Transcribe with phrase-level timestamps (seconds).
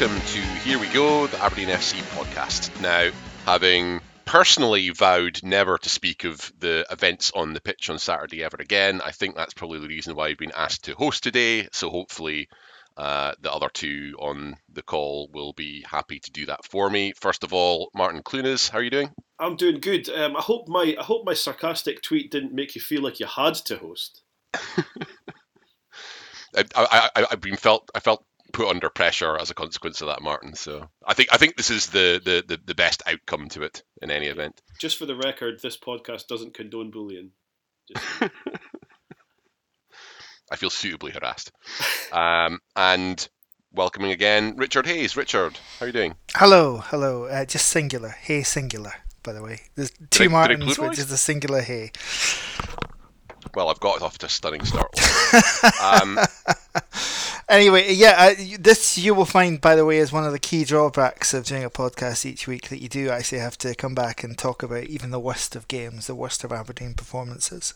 [0.00, 2.80] Welcome to Here We Go, the Aberdeen FC podcast.
[2.80, 3.10] Now,
[3.44, 8.56] having personally vowed never to speak of the events on the pitch on Saturday ever
[8.58, 11.68] again, I think that's probably the reason why I've been asked to host today.
[11.72, 12.48] So hopefully,
[12.96, 17.12] uh, the other two on the call will be happy to do that for me.
[17.20, 19.10] First of all, Martin Clunas, how are you doing?
[19.38, 20.08] I'm doing good.
[20.08, 23.26] Um, I hope my I hope my sarcastic tweet didn't make you feel like you
[23.26, 24.22] had to host.
[26.56, 28.24] I, I, I, have been felt I felt
[28.60, 30.54] put under pressure as a consequence of that, Martin.
[30.54, 33.82] So I think I think this is the, the, the, the best outcome to it
[34.02, 34.60] in any event.
[34.78, 37.30] Just for the record, this podcast doesn't condone bullying.
[37.88, 38.04] Just...
[40.52, 41.52] I feel suitably harassed.
[42.12, 43.26] Um, and
[43.72, 45.16] welcoming again, Richard Hayes.
[45.16, 46.14] Richard, how are you doing?
[46.34, 47.24] Hello, hello.
[47.24, 48.10] Uh, just singular.
[48.10, 48.92] Hey, singular.
[49.22, 51.92] By the way, there's two did Martins, which is a singular hey.
[53.54, 54.90] Well, I've got off to a stunning start.
[55.82, 56.18] um,
[57.50, 60.64] anyway, yeah, uh, this you will find, by the way, is one of the key
[60.64, 64.24] drawbacks of doing a podcast each week that you do actually have to come back
[64.24, 67.74] and talk about even the worst of games, the worst of Aberdeen performances.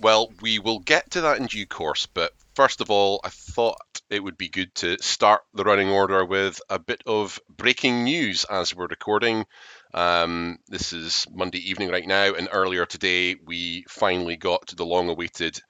[0.00, 4.00] Well, we will get to that in due course, but first of all, I thought
[4.08, 8.44] it would be good to start the running order with a bit of breaking news
[8.44, 9.44] as we're recording.
[9.92, 15.08] Um, this is Monday evening right now, and earlier today we finally got the long
[15.08, 15.60] awaited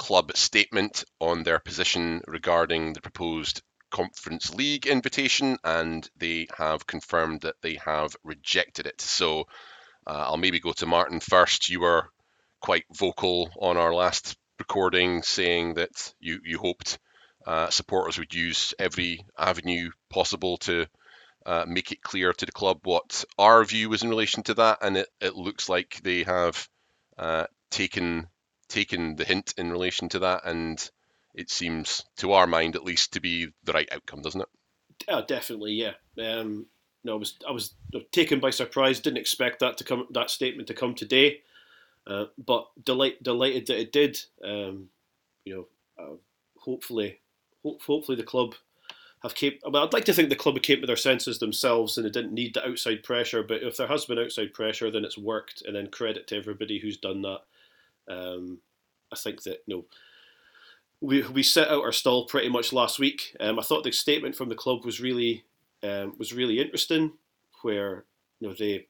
[0.00, 7.42] club statement on their position regarding the proposed Conference League invitation, and they have confirmed
[7.42, 8.98] that they have rejected it.
[9.02, 9.40] So
[10.06, 11.68] uh, I'll maybe go to Martin first.
[11.68, 12.08] You were
[12.60, 16.98] quite vocal on our last recording, saying that you you hoped
[17.46, 20.86] uh, supporters would use every avenue possible to
[21.44, 24.78] uh, make it clear to the club what our view was in relation to that,
[24.80, 26.68] and it, it looks like they have
[27.18, 28.28] uh, taken
[28.70, 30.90] taken the hint in relation to that, and
[31.34, 34.48] it seems, to our mind at least, to be the right outcome, doesn't it?
[35.08, 35.92] Oh, definitely, yeah.
[36.18, 36.66] Um,
[37.04, 37.74] no, I was I was
[38.12, 39.00] taken by surprise.
[39.00, 41.40] Didn't expect that to come that statement to come today,
[42.06, 44.18] uh, but delight, delighted that it did.
[44.44, 44.88] Um,
[45.44, 45.66] you know,
[46.02, 46.16] uh,
[46.58, 47.20] hopefully,
[47.62, 48.54] hope, hopefully the club
[49.22, 49.54] have came.
[49.64, 52.12] I mean, I'd like to think the club came to their senses themselves and it
[52.12, 53.42] didn't need the outside pressure.
[53.42, 55.62] But if there has been outside pressure, then it's worked.
[55.66, 57.40] And then credit to everybody who's done that.
[58.10, 58.58] Um,
[59.12, 59.84] I think that you know,
[61.00, 63.36] we we set out our stall pretty much last week.
[63.40, 65.44] Um, I thought the statement from the club was really
[65.82, 67.12] um, was really interesting,
[67.62, 68.04] where
[68.40, 68.86] you know they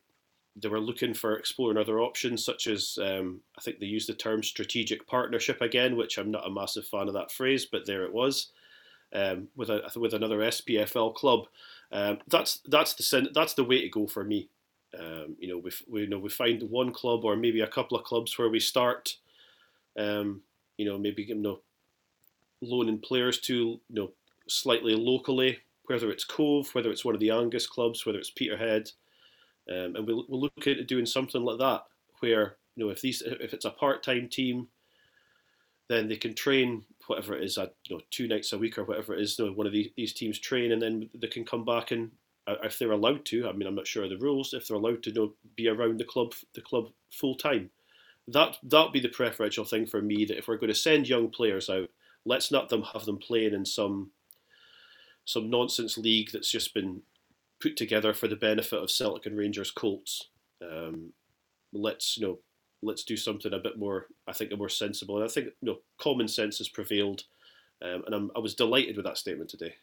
[0.57, 4.15] they were looking for exploring other options, such as um, I think they used the
[4.15, 8.05] term strategic partnership again, which I'm not a massive fan of that phrase, but there
[8.05, 8.51] it was
[9.15, 11.47] um, with a with another SPFL club.
[11.93, 14.49] Um, that's that's the that's the way to go for me.
[14.99, 17.97] Um, you know, we, we you know we find one club or maybe a couple
[17.97, 19.17] of clubs where we start.
[19.99, 20.43] Um,
[20.77, 21.61] you know, maybe you know,
[22.61, 24.11] loaning players to you know
[24.49, 28.91] slightly locally, whether it's Cove, whether it's one of the Angus clubs, whether it's Peterhead,
[29.71, 31.83] um, and we'll, we'll look at doing something like that
[32.21, 34.69] where you know if these if it's a part time team,
[35.89, 39.15] then they can train whatever it is, you know, two nights a week or whatever
[39.15, 39.39] it is.
[39.39, 42.13] You know, one of these, these teams train, and then they can come back and
[42.47, 43.49] if they're allowed to.
[43.49, 44.55] I mean, I'm not sure of the rules.
[44.55, 47.71] If they're allowed to you know, be around the club, the club full time,
[48.29, 50.25] that that'd be the preferential thing for me.
[50.25, 51.91] That if we're going to send young players out,
[52.25, 54.11] let's not them have them playing in some
[55.25, 57.03] some nonsense league that's just been
[57.61, 60.29] put together for the benefit of Celtic and Rangers Colts.
[60.63, 61.13] Um,
[61.73, 62.39] let's you know
[62.83, 65.17] let's do something a bit more, I think, a more sensible.
[65.17, 67.25] And I think you know, common sense has prevailed,
[67.83, 69.75] um, and I'm, i was delighted with that statement today.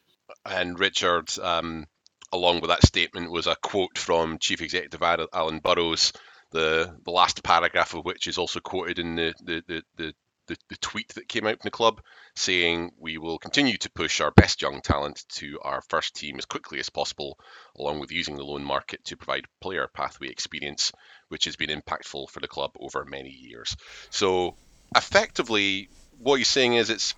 [0.46, 1.86] And Richard, um,
[2.32, 6.14] along with that statement, was a quote from Chief Executive Alan Burrows,
[6.52, 10.14] the the last paragraph of which is also quoted in the the, the, the
[10.48, 12.02] the, the tweet that came out from the club
[12.36, 16.46] saying we will continue to push our best young talent to our first team as
[16.46, 17.38] quickly as possible,
[17.78, 20.92] along with using the loan market to provide player pathway experience,
[21.28, 23.76] which has been impactful for the club over many years.
[24.10, 24.56] So,
[24.96, 25.90] effectively,
[26.20, 27.16] what he's saying is it's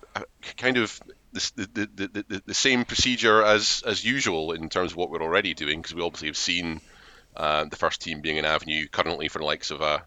[0.56, 1.00] kind of
[1.32, 5.54] the, the, the, the, same procedure as, as usual in terms of what we're already
[5.54, 6.80] doing, because we obviously have seen
[7.36, 10.00] uh, the first team being an avenue currently for the likes of uh,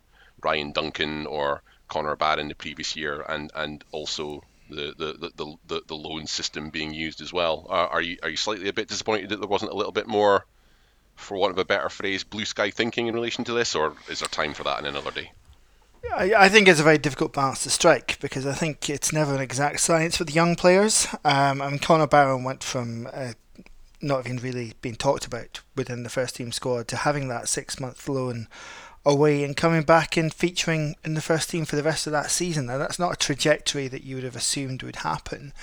[0.43, 5.81] Ryan Duncan or Connor Barron the previous year, and and also the the, the, the,
[5.87, 7.67] the loan system being used as well.
[7.69, 10.07] Uh, are you are you slightly a bit disappointed that there wasn't a little bit
[10.07, 10.45] more,
[11.15, 14.19] for want of a better phrase, blue sky thinking in relation to this, or is
[14.19, 15.31] there time for that in another day?
[16.11, 19.41] I, think it's a very difficult balance to strike because I think it's never an
[19.41, 21.07] exact science with young players.
[21.25, 23.33] Um, I mean, Barron went from uh,
[24.01, 27.79] not even really being talked about within the first team squad to having that six
[27.79, 28.47] month loan
[29.05, 32.31] away and coming back and featuring in the first team for the rest of that
[32.31, 32.67] season.
[32.67, 35.53] Now, that's not a trajectory that you would have assumed would happen.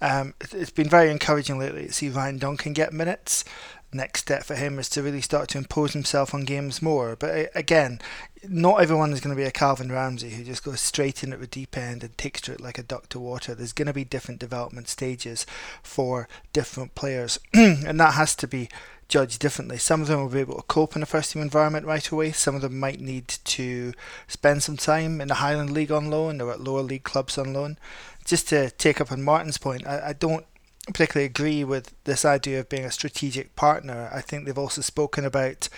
[0.00, 3.44] Um, it's been very encouraging lately to see Ryan Duncan get minutes.
[3.92, 7.16] Next step for him is to really start to impose himself on games more.
[7.16, 8.00] But again,
[8.48, 11.40] not everyone is going to be a Calvin Ramsey who just goes straight in at
[11.40, 13.54] the deep end and takes to it like a duck to water.
[13.54, 15.44] There's going to be different development stages
[15.82, 18.68] for different players, and that has to be
[19.08, 19.76] judged differently.
[19.76, 22.30] Some of them will be able to cope in a first team environment right away.
[22.30, 23.92] Some of them might need to
[24.28, 27.52] spend some time in the Highland League on loan or at lower league clubs on
[27.52, 27.76] loan.
[28.24, 30.46] Just to take up on Martin's point, I, I don't
[30.92, 34.10] particularly agree with this idea of being a strategic partner.
[34.12, 35.68] I think they've also spoken about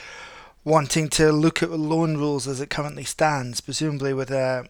[0.65, 4.69] wanting to look at loan rules as it currently stands, presumably with a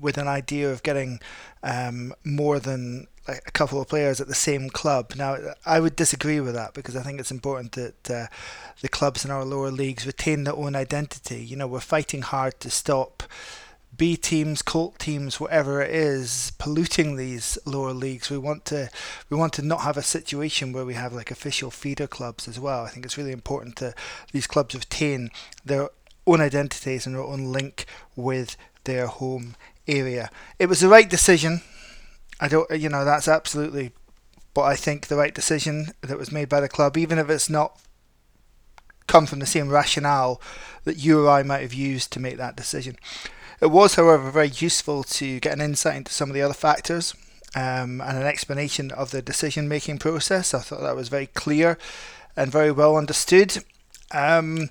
[0.00, 1.20] with an idea of getting
[1.62, 5.12] um, more than a couple of players at the same club.
[5.16, 8.26] Now, I would disagree with that because I think it's important that uh,
[8.80, 11.44] the clubs in our lower leagues retain their own identity.
[11.44, 13.22] You know, we're fighting hard to stop
[13.94, 18.30] B teams, colt teams, whatever it is, polluting these lower leagues.
[18.30, 18.88] We want to
[19.28, 22.58] we want to not have a situation where we have like official feeder clubs as
[22.58, 22.84] well.
[22.84, 23.94] I think it's really important that
[24.32, 25.30] these clubs retain
[25.64, 25.90] their
[26.26, 27.84] own identities and their own link
[28.16, 29.56] with their home
[29.86, 30.30] area.
[30.58, 31.62] It was the right decision.
[32.40, 33.92] I don't, you know, that's absolutely,
[34.54, 37.50] but I think the right decision that was made by the club, even if it's
[37.50, 37.78] not
[39.06, 40.40] come from the same rationale
[40.84, 42.96] that you or I might have used to make that decision.
[43.62, 47.14] It was, however, very useful to get an insight into some of the other factors
[47.54, 50.52] um, and an explanation of the decision making process.
[50.52, 51.78] I thought that was very clear
[52.36, 53.62] and very well understood.
[54.10, 54.70] Um,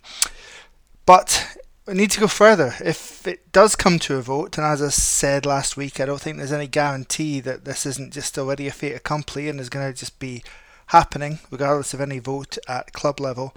[1.06, 1.58] but
[1.88, 2.76] we need to go further.
[2.84, 6.20] If it does come to a vote, and as I said last week, I don't
[6.20, 9.90] think there's any guarantee that this isn't just already a fait accompli and is going
[9.90, 10.44] to just be
[10.88, 13.56] happening, regardless of any vote at club level.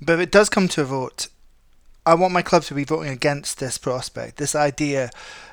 [0.00, 1.28] But if it does come to a vote,
[2.06, 5.10] I want my club to be voting against this prospect, this idea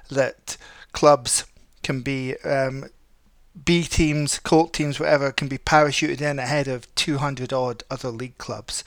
[0.10, 0.56] that
[0.92, 1.46] clubs
[1.82, 2.86] can be um,
[3.66, 8.38] B teams, colt teams, whatever, can be parachuted in ahead of 200 odd other league
[8.38, 8.84] clubs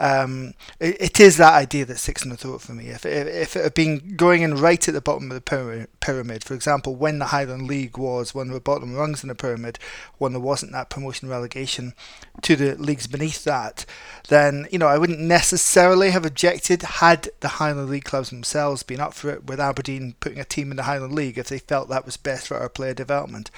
[0.00, 2.88] um, it, it is that idea that sticks in the throat for me.
[2.88, 6.44] If, if, if it had been going in right at the bottom of the pyramid,
[6.44, 9.78] for example, when the Highland League was one of the bottom rungs in the pyramid,
[10.18, 11.94] when there wasn't that promotion relegation
[12.42, 13.84] to the leagues beneath that,
[14.28, 19.00] then you know I wouldn't necessarily have objected had the Highland League clubs themselves been
[19.00, 21.88] up for it with Aberdeen putting a team in the Highland League if they felt
[21.88, 23.50] that was best for our player development.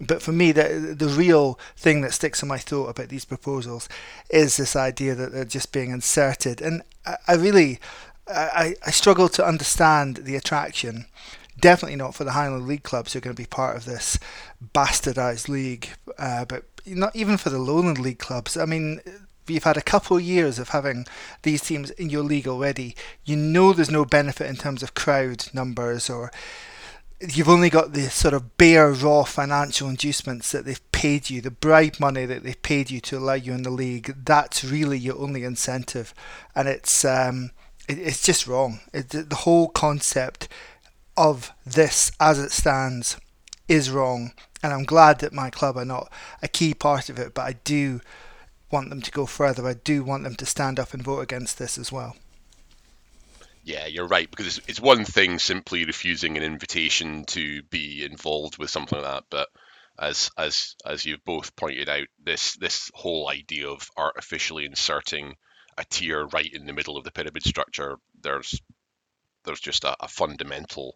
[0.00, 3.88] But for me, the the real thing that sticks in my throat about these proposals
[4.30, 7.78] is this idea that they're just being inserted, and I, I really,
[8.26, 11.06] I, I struggle to understand the attraction.
[11.58, 14.18] Definitely not for the Highland League clubs who are going to be part of this
[14.74, 18.56] bastardized league, uh, but not even for the Lowland League clubs.
[18.56, 19.02] I mean,
[19.46, 21.06] you've had a couple of years of having
[21.42, 22.94] these teams in your league already.
[23.24, 26.30] You know there's no benefit in terms of crowd numbers or
[27.20, 31.50] you've only got the sort of bare raw financial inducements that they've paid you, the
[31.50, 34.14] bribe money that they've paid you to allow you in the league.
[34.24, 36.14] That's really your only incentive,
[36.54, 37.50] and it's um,
[37.88, 38.80] it, it's just wrong.
[38.92, 40.48] It, the whole concept
[41.16, 43.18] of this, as it stands,
[43.68, 46.10] is wrong, and I'm glad that my club are not
[46.42, 47.34] a key part of it.
[47.34, 48.00] But I do
[48.70, 49.66] want them to go further.
[49.66, 52.16] I do want them to stand up and vote against this as well.
[53.62, 58.58] Yeah, you're right because it's, it's one thing simply refusing an invitation to be involved
[58.58, 59.48] with something like that, but
[59.98, 65.34] as as as you've both pointed out, this this whole idea of artificially inserting
[65.78, 68.60] a tier right in the middle of the pyramid structure, there's
[69.44, 70.94] there's just a, a fundamental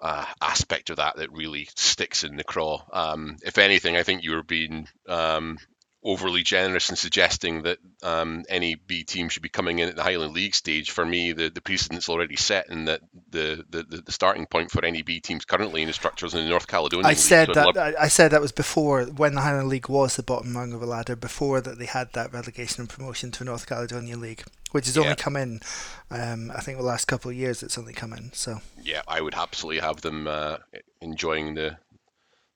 [0.00, 2.82] uh, aspect of that that really sticks in the craw.
[2.92, 5.58] Um, if anything, I think you were being um,
[6.04, 10.02] overly generous in suggesting that um, any B team should be coming in at the
[10.02, 10.92] Highland League stage.
[10.92, 13.00] For me, the, the precedent's already set, and that
[13.30, 16.50] the, the, the starting point for any B teams currently in the structures in the
[16.50, 17.18] North Caledonian I League.
[17.18, 17.94] said so that love...
[17.98, 20.86] I said that was before when the Highland League was the bottom rung of the
[20.86, 24.96] ladder, before that they had that relegation and promotion to North Caledonian League, which has
[24.96, 25.14] only yeah.
[25.16, 25.60] come in.
[26.12, 28.30] Um, I think the last couple of years it's only come in.
[28.32, 30.58] So yeah, I would absolutely have them uh,
[31.00, 31.76] enjoying the,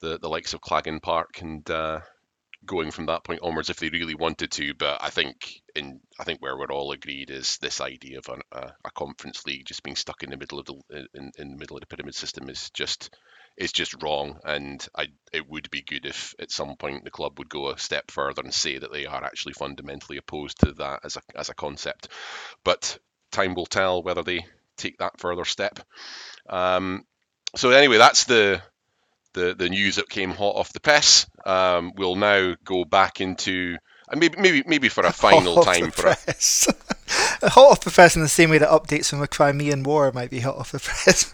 [0.00, 1.68] the the likes of Claggan Park and.
[1.68, 2.00] Uh,
[2.64, 4.74] going from that point onwards if they really wanted to.
[4.74, 8.72] But I think in I think where we're all agreed is this idea of a,
[8.84, 10.74] a conference league just being stuck in the middle of the
[11.14, 13.14] in, in the middle of the pyramid system is just
[13.56, 14.38] is just wrong.
[14.44, 17.78] And I it would be good if at some point the club would go a
[17.78, 21.48] step further and say that they are actually fundamentally opposed to that as a as
[21.48, 22.08] a concept.
[22.64, 22.98] But
[23.30, 25.78] time will tell whether they take that further step.
[26.48, 27.04] Um,
[27.56, 28.62] so anyway, that's the
[29.34, 31.26] the, the news that came hot off the press.
[31.44, 33.76] Um, we'll now go back into
[34.08, 36.16] and maybe maybe maybe for a final time for a,
[37.48, 40.30] hot off the press in the same way that updates from the Crimean War might
[40.30, 41.32] be hot off the press.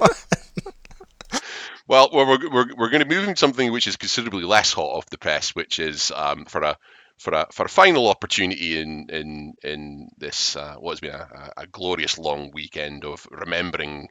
[1.87, 5.07] well, we're, we're, we're going to move into something which is considerably less hot off
[5.07, 6.77] the press, which is um, for a
[7.19, 11.51] for a for a final opportunity in in in this uh, what has been a,
[11.57, 14.09] a, glorious long weekend of remembering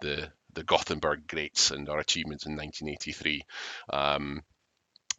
[0.00, 3.42] the the Gothenburg greats and our achievements in 1983.
[3.92, 4.42] Um,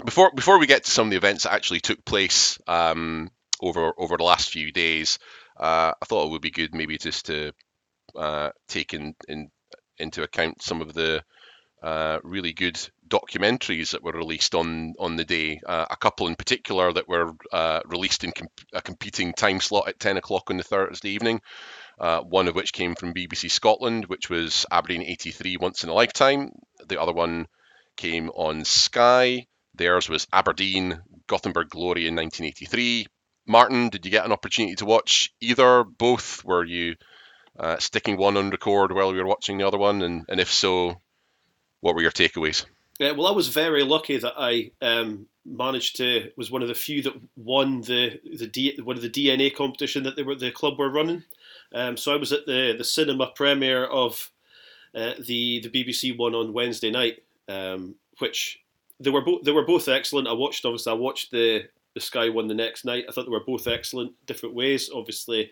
[0.03, 3.31] before before we get to some of the events that actually took place um,
[3.61, 5.17] over over the last few days,
[5.57, 7.53] uh, I thought it would be good maybe just to
[8.17, 9.49] uh, take in, in
[9.97, 11.23] into account some of the
[11.81, 12.77] uh, really good
[13.07, 15.61] documentaries that were released on on the day.
[15.65, 19.87] Uh, a couple in particular that were uh, released in comp- a competing time slot
[19.87, 21.39] at 10 o'clock on the Thursday evening.
[21.99, 25.93] Uh, one of which came from BBC Scotland, which was Aberdeen 83 Once in a
[25.93, 26.51] Lifetime.
[26.87, 27.47] The other one
[27.97, 29.47] came on Sky.
[29.75, 33.07] Theirs was Aberdeen Gothenburg Glory in 1983.
[33.45, 35.83] Martin, did you get an opportunity to watch either?
[35.83, 36.45] Both?
[36.45, 36.95] Were you
[37.57, 40.01] uh, sticking one on record while we were watching the other one?
[40.01, 41.01] And, and if so,
[41.81, 42.65] what were your takeaways?
[42.99, 46.75] Yeah, well, I was very lucky that I um, managed to was one of the
[46.75, 50.51] few that won the the D, one of the DNA competition that they were the
[50.51, 51.23] club were running.
[51.73, 54.31] Um, so I was at the the cinema premiere of
[54.95, 58.59] uh, the the BBC one on Wednesday night, um, which
[58.99, 60.27] they were both they were both excellent.
[60.27, 63.05] I watched obviously I watched the the Sky one the next night.
[63.07, 64.89] I thought they were both excellent, different ways.
[64.93, 65.51] Obviously,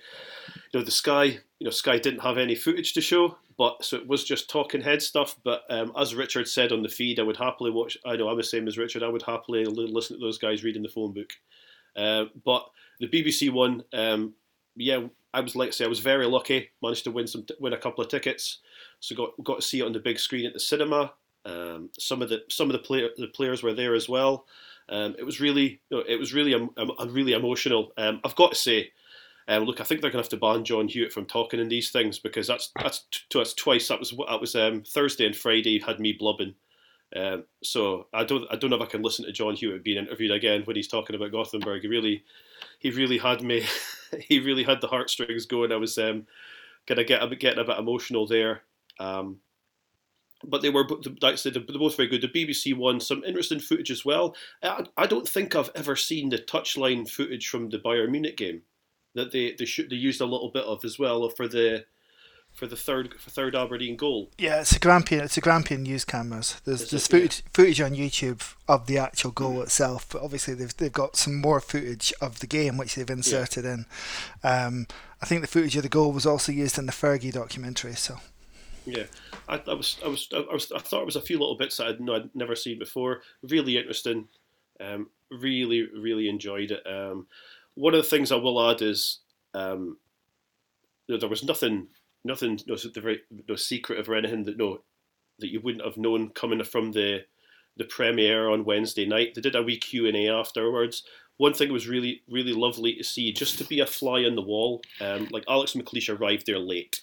[0.56, 1.24] you know the Sky
[1.60, 4.82] you know Sky didn't have any footage to show, but so it was just talking
[4.82, 5.36] head stuff.
[5.44, 7.98] But um, as Richard said on the feed, I would happily watch.
[8.06, 9.04] I know I'm the same as Richard.
[9.04, 11.32] I would happily listen to those guys reading the phone book.
[11.96, 12.70] Uh, but
[13.00, 14.34] the BBC one, um,
[14.76, 15.08] yeah,
[15.38, 16.70] I was like I say, I was very lucky.
[16.82, 18.60] Managed to win some, win a couple of tickets,
[19.00, 21.14] so got got to see it on the big screen at the cinema.
[21.46, 24.48] Um, some of the some of the player the players were there as well.
[24.90, 27.92] Um, it was really you know, it was really um, um really emotional.
[27.98, 28.92] Um, I've got to say,
[29.48, 31.70] um, look, I think they're going to have to ban John Hewitt from talking in
[31.70, 33.88] these things because that's that's to us twice.
[33.90, 36.56] That was that was Thursday and Friday had me blubbing.
[37.16, 39.98] Um, so I don't I don't know if I can listen to John Hewitt being
[39.98, 41.82] interviewed again when he's talking about Gothenburg.
[41.82, 42.24] He really
[42.80, 43.66] he really had me.
[44.20, 45.72] he really had the heartstrings going.
[45.72, 46.28] I was um,
[46.86, 48.64] gonna get getting a bit emotional there.
[49.00, 49.38] Um,
[50.44, 50.88] but they were,
[51.22, 52.22] like I they're both very good.
[52.22, 54.36] The BBC one some interesting footage as well.
[54.62, 58.62] I, I don't think I've ever seen the touchline footage from the Bayern Munich game
[59.16, 61.86] that they they shoot they used a little bit of as well for the
[62.58, 64.32] for the third for third Aberdeen goal.
[64.40, 65.24] Yeah, it's a Grampian.
[65.24, 66.60] It's a Grampian news cameras.
[66.66, 67.50] There's there's footage yeah.
[67.54, 69.64] footage on YouTube of the actual goal mm.
[69.64, 73.64] itself, but obviously they've they've got some more footage of the game which they've inserted
[73.64, 73.74] yeah.
[73.74, 73.86] in.
[74.44, 74.88] Um,
[75.22, 77.94] I think the footage of the goal was also used in the Fergie documentary.
[77.94, 78.18] So.
[78.86, 79.04] Yeah,
[79.50, 81.76] I, I, was, I was, I was, I thought it was a few little bits
[81.78, 83.22] that I'd, I'd never seen before.
[83.44, 84.30] Really interesting.
[84.80, 86.88] Um, really, really enjoyed it.
[86.88, 87.28] Um,
[87.74, 89.20] one of the things I will add is
[89.54, 89.98] um,
[91.08, 91.88] there was nothing,
[92.28, 93.56] nothing, no, very, no
[93.90, 94.82] or anything that no
[95.40, 97.26] that you wouldn't have known coming from the
[97.76, 99.36] the premiere on Wednesday night.
[99.36, 101.04] They did a wee Q and A afterwards.
[101.38, 104.42] One thing was really, really lovely to see, just to be a fly on the
[104.42, 104.82] wall.
[105.00, 107.02] Um, like Alex McLeish arrived there late,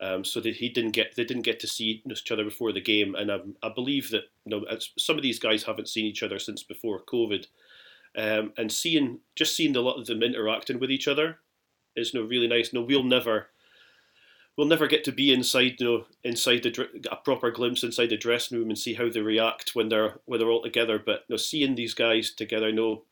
[0.00, 2.80] um, so that he didn't get they didn't get to see each other before the
[2.80, 3.14] game.
[3.14, 4.64] And I, believe that you know
[4.98, 7.46] some of these guys haven't seen each other since before COVID
[8.16, 11.38] um, and seeing just seeing a lot of them interacting with each other
[11.94, 12.72] is you know, really nice.
[12.72, 13.48] No, we'll never
[14.58, 18.16] we'll never get to be inside you know inside the a proper glimpse inside the
[18.16, 20.98] dressing room and see how they react when they're when they're all together.
[20.98, 23.04] But you know, seeing these guys together, you know,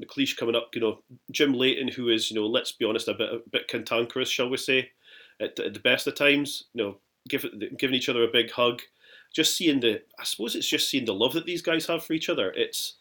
[0.00, 1.00] McLeish coming up, you know,
[1.30, 4.48] Jim Leighton, who is you know, let's be honest, a bit a bit cantankerous, shall
[4.48, 4.90] we say,
[5.40, 6.96] at, at the best of times, you know,
[7.28, 7.44] give,
[7.76, 8.80] giving each other a big hug.
[9.34, 12.12] Just seeing the, I suppose it's just seeing the love that these guys have for
[12.12, 12.52] each other.
[12.52, 12.98] It's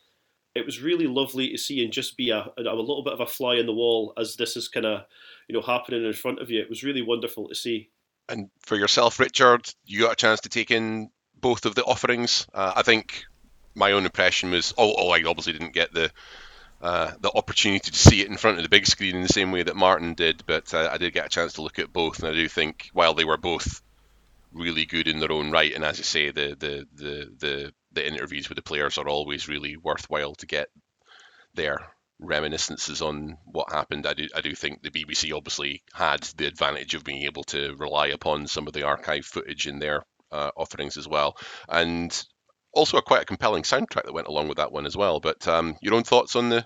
[0.56, 3.26] it was really lovely to see and just be a, a little bit of a
[3.26, 5.04] fly in the wall as this is kind of
[5.48, 6.62] you know happening in front of you.
[6.62, 7.90] It was really wonderful to see.
[8.30, 12.48] And for yourself, Richard, you got a chance to take in both of the offerings.
[12.54, 13.26] Uh, I think
[13.76, 16.12] my own impression was, oh, oh, I obviously didn't get the
[16.82, 19.52] uh, the opportunity to see it in front of the big screen in the same
[19.52, 22.20] way that Martin did, but uh, I did get a chance to look at both,
[22.20, 23.84] and I do think while they were both
[24.52, 28.08] really good in their own right, and as you say, the the the the the
[28.08, 30.70] interviews with the players are always really worthwhile to get
[31.54, 31.80] their
[32.20, 34.06] reminiscences on what happened.
[34.06, 37.76] I do I do think the BBC obviously had the advantage of being able to
[37.78, 41.36] rely upon some of the archive footage in their uh, offerings as well,
[41.68, 42.24] and
[42.74, 45.20] also a quite a compelling soundtrack that went along with that one as well.
[45.20, 46.66] But um, your own thoughts on the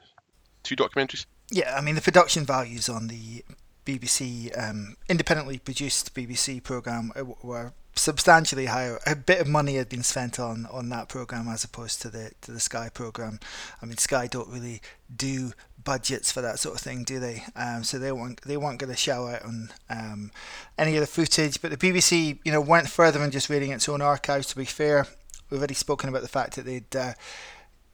[0.64, 1.26] two documentaries?
[1.52, 3.44] Yeah, I mean the production values on the
[3.86, 9.00] BBC um, independently produced BBC program uh, were substantially higher.
[9.06, 12.32] A bit of money had been spent on on that program as opposed to the
[12.42, 13.40] to the Sky program.
[13.82, 14.82] I mean, Sky don't really
[15.16, 17.44] do budgets for that sort of thing, do they?
[17.56, 20.32] Um, so they weren't they weren't going to shell out on um,
[20.78, 21.62] any of the footage.
[21.62, 24.48] But the BBC, you know, went further than just reading its own archives.
[24.48, 25.08] To be fair,
[25.50, 27.14] we've already spoken about the fact that they'd uh,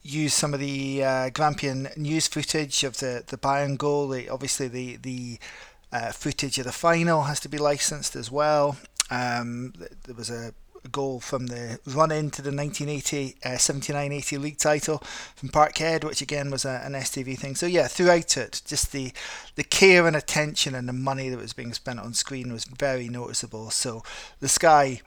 [0.02, 4.08] used some of the uh, Grampian news footage of the the Bayern goal.
[4.08, 5.38] They, obviously, the the
[5.92, 8.76] uh, footage of the final has to be licensed as well.
[9.12, 10.54] Um, there was a
[10.90, 14.98] goal from the run into the 1980 uh, 79-80 league title
[15.36, 17.54] from Parkhead, which again was a, an STV thing.
[17.54, 19.12] So yeah, throughout it, just the
[19.54, 23.08] the care and attention and the money that was being spent on screen was very
[23.08, 23.70] noticeable.
[23.70, 24.02] So
[24.40, 25.02] the Sky.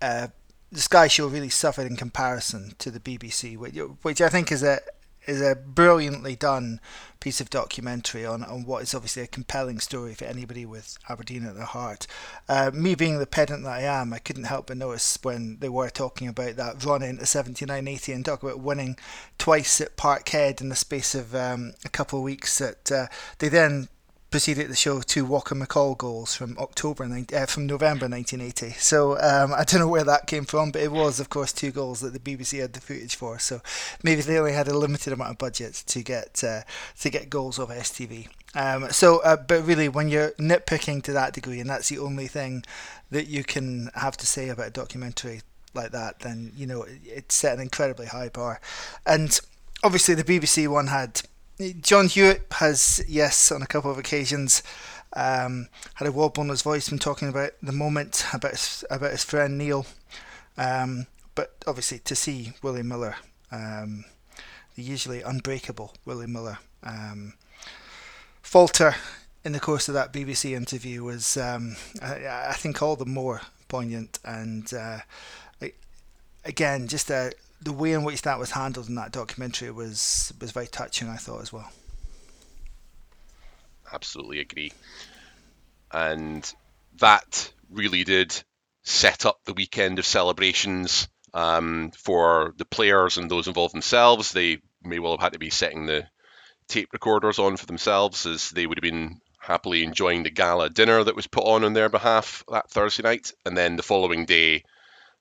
[0.00, 0.28] Uh,
[0.70, 4.62] the Sky Show really suffered in comparison to the BBC, which, which I think is
[4.62, 4.80] a
[5.26, 6.80] is a brilliantly done
[7.20, 11.46] piece of documentary on, on what is obviously a compelling story for anybody with Aberdeen
[11.46, 12.06] at their heart.
[12.48, 15.68] Uh, me being the pedant that I am, I couldn't help but notice when they
[15.68, 18.96] were talking about that run into 79-80 and talk about winning
[19.38, 23.06] twice at Parkhead in the space of um, a couple of weeks that uh,
[23.38, 23.88] they then
[24.32, 28.70] proceeded the show two Walker McCall goals from October uh, from November 1980.
[28.78, 31.70] So um, I don't know where that came from, but it was, of course, two
[31.70, 33.38] goals that the BBC had the footage for.
[33.38, 33.60] So
[34.02, 36.62] maybe they only had a limited amount of budget to get uh,
[37.00, 38.28] to get goals of STV.
[38.54, 42.26] Um, so, uh, but really, when you're nitpicking to that degree, and that's the only
[42.26, 42.64] thing
[43.10, 45.42] that you can have to say about a documentary
[45.74, 48.60] like that, then you know it's set an incredibly high bar.
[49.06, 49.38] And
[49.84, 51.22] obviously, the BBC one had
[51.80, 54.62] John Hewitt has, yes, on a couple of occasions,
[55.14, 59.12] um, had a wobble in his voice when talking about the moment, about his, about
[59.12, 59.86] his friend Neil.
[60.56, 63.16] Um, but obviously, to see Willie Miller,
[63.50, 64.04] um,
[64.74, 67.34] the usually unbreakable Willie Miller, um,
[68.42, 68.96] falter
[69.44, 73.42] in the course of that BBC interview was, um, I, I, think, all the more
[73.68, 74.72] poignant and.
[74.72, 75.00] Uh,
[76.44, 80.52] again, just a the way in which that was handled in that documentary was was
[80.52, 81.08] very touching.
[81.08, 81.70] I thought as well.
[83.92, 84.72] Absolutely agree,
[85.92, 86.52] and
[86.98, 88.42] that really did
[88.82, 94.32] set up the weekend of celebrations um, for the players and those involved themselves.
[94.32, 96.06] They may well have had to be setting the
[96.68, 101.02] tape recorders on for themselves, as they would have been happily enjoying the gala dinner
[101.02, 104.64] that was put on on their behalf that Thursday night, and then the following day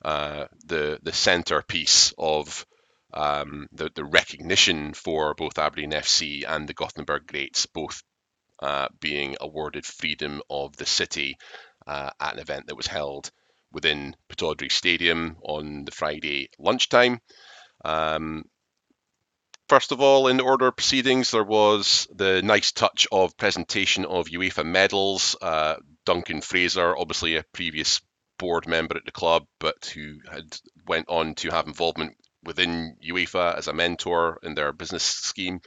[0.03, 2.65] uh, the the centerpiece of
[3.13, 8.03] um, the the recognition for both Aberdeen FC and the Gothenburg Greats, both
[8.61, 11.37] uh, being awarded freedom of the city
[11.87, 13.31] uh, at an event that was held
[13.71, 17.19] within Pittodrie Stadium on the Friday lunchtime.
[17.83, 18.45] Um,
[19.71, 24.03] First of all, in the order of proceedings, there was the nice touch of presentation
[24.03, 25.37] of UEFA medals.
[25.41, 28.01] Uh, Duncan Fraser, obviously a previous
[28.41, 33.55] board member at the club, but who had went on to have involvement within UEFA
[33.55, 35.61] as a mentor in their business scheme.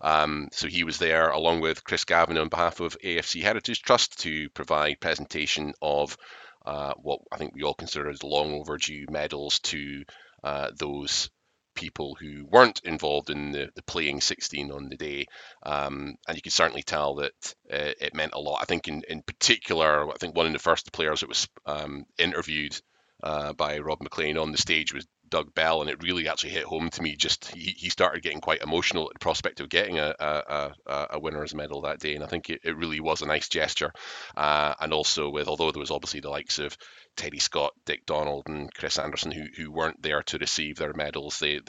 [0.00, 4.20] Um, so he was there along with Chris Gavin on behalf of AFC Heritage Trust
[4.20, 6.16] to provide presentation of
[6.64, 10.04] uh, what I think we all consider as long overdue medals to
[10.44, 11.28] uh, those
[11.74, 15.26] people who weren't involved in the, the playing 16 on the day.
[15.62, 18.60] Um, and you could certainly tell that uh, it meant a lot.
[18.62, 22.04] I think, in, in particular, I think one of the first players that was um,
[22.18, 22.80] interviewed
[23.22, 26.64] uh, by Rob McLean on the stage was Doug Bell, and it really actually hit
[26.64, 27.16] home to me.
[27.16, 31.06] Just he, he started getting quite emotional at the prospect of getting a, a, a,
[31.12, 33.92] a winner's medal that day, and I think it, it really was a nice gesture.
[34.36, 36.76] Uh, and also with although there was obviously the likes of
[37.16, 41.38] Teddy Scott, Dick Donald, and Chris Anderson who who weren't there to receive their medals,
[41.38, 41.60] they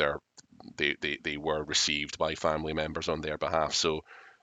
[0.76, 3.74] they they they were received by family members on their behalf.
[3.74, 4.02] So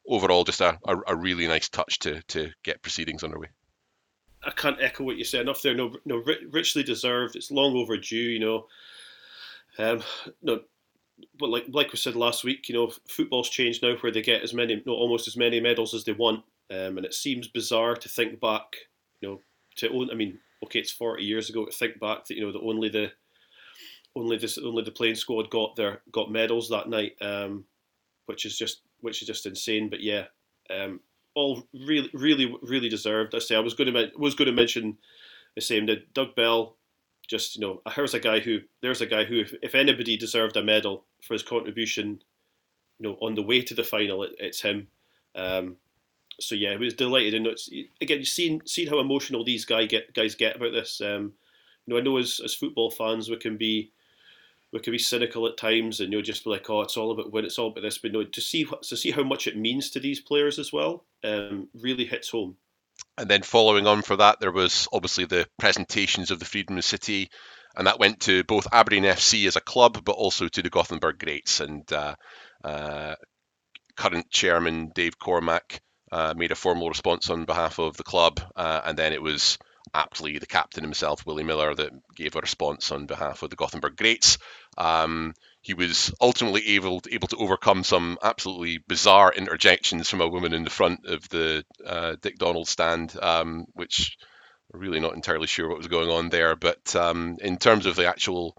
[0.09, 3.49] overall, just a, a, a really nice touch to to get proceedings underway.
[4.43, 5.75] I can't echo what you said enough there.
[5.75, 7.37] No, no, richly deserved.
[7.37, 8.17] It's long overdue.
[8.17, 8.67] You know,
[9.81, 10.03] um,
[10.43, 10.61] no,
[11.39, 14.43] but like like we said last week, you know, football's changed now where they get
[14.43, 17.97] as many, no, almost as many medals as they want, um, and it seems bizarre
[17.97, 18.65] to think back,
[19.21, 19.41] you know,
[19.77, 20.11] to own.
[20.11, 22.89] I mean, okay, it's forty years ago to think back that you know that only
[22.89, 23.13] the
[24.17, 27.65] only this only the playing squad got their got medals that night, um,
[28.27, 29.89] which is just which is just insane.
[29.89, 30.27] But yeah,
[30.69, 31.01] um,
[31.35, 33.35] all really really really deserved.
[33.35, 34.99] I say I was going to was going to mention
[35.55, 36.77] the same that Doug Bell
[37.31, 40.57] just you know here's a guy who there's a guy who if, if anybody deserved
[40.57, 42.21] a medal for his contribution
[42.99, 44.89] you know on the way to the final it, it's him
[45.37, 45.77] um,
[46.41, 50.15] so yeah, I was delighted, and it's again seeing seeing how emotional these guy get
[50.15, 51.01] guys get about this.
[51.01, 51.33] Um,
[51.87, 53.93] you know, I know as, as football fans we can be
[54.73, 57.13] we can be cynical at times, and you know just be like, oh, it's all
[57.13, 57.99] about win, it's all about this.
[57.99, 61.05] But no, to see to see how much it means to these players as well,
[61.25, 62.57] um, really hits home.
[63.21, 67.29] And then following on for that, there was obviously the presentations of the Freedom City,
[67.77, 71.19] and that went to both Aberdeen FC as a club, but also to the Gothenburg
[71.19, 71.61] Greats.
[71.61, 72.15] And uh,
[72.65, 73.17] uh,
[73.95, 78.81] current chairman Dave Cormack uh, made a formal response on behalf of the club, uh,
[78.87, 79.59] and then it was
[79.93, 83.97] aptly the captain himself, Willie Miller, that gave a response on behalf of the Gothenburg
[83.97, 84.39] Greats.
[84.79, 90.29] Um, he was ultimately able to, able to overcome some absolutely bizarre interjections from a
[90.29, 94.17] woman in the front of the uh, Dick Donald stand, um, which
[94.73, 96.57] really not entirely sure what was going on there.
[96.57, 98.57] But um, in terms of the actual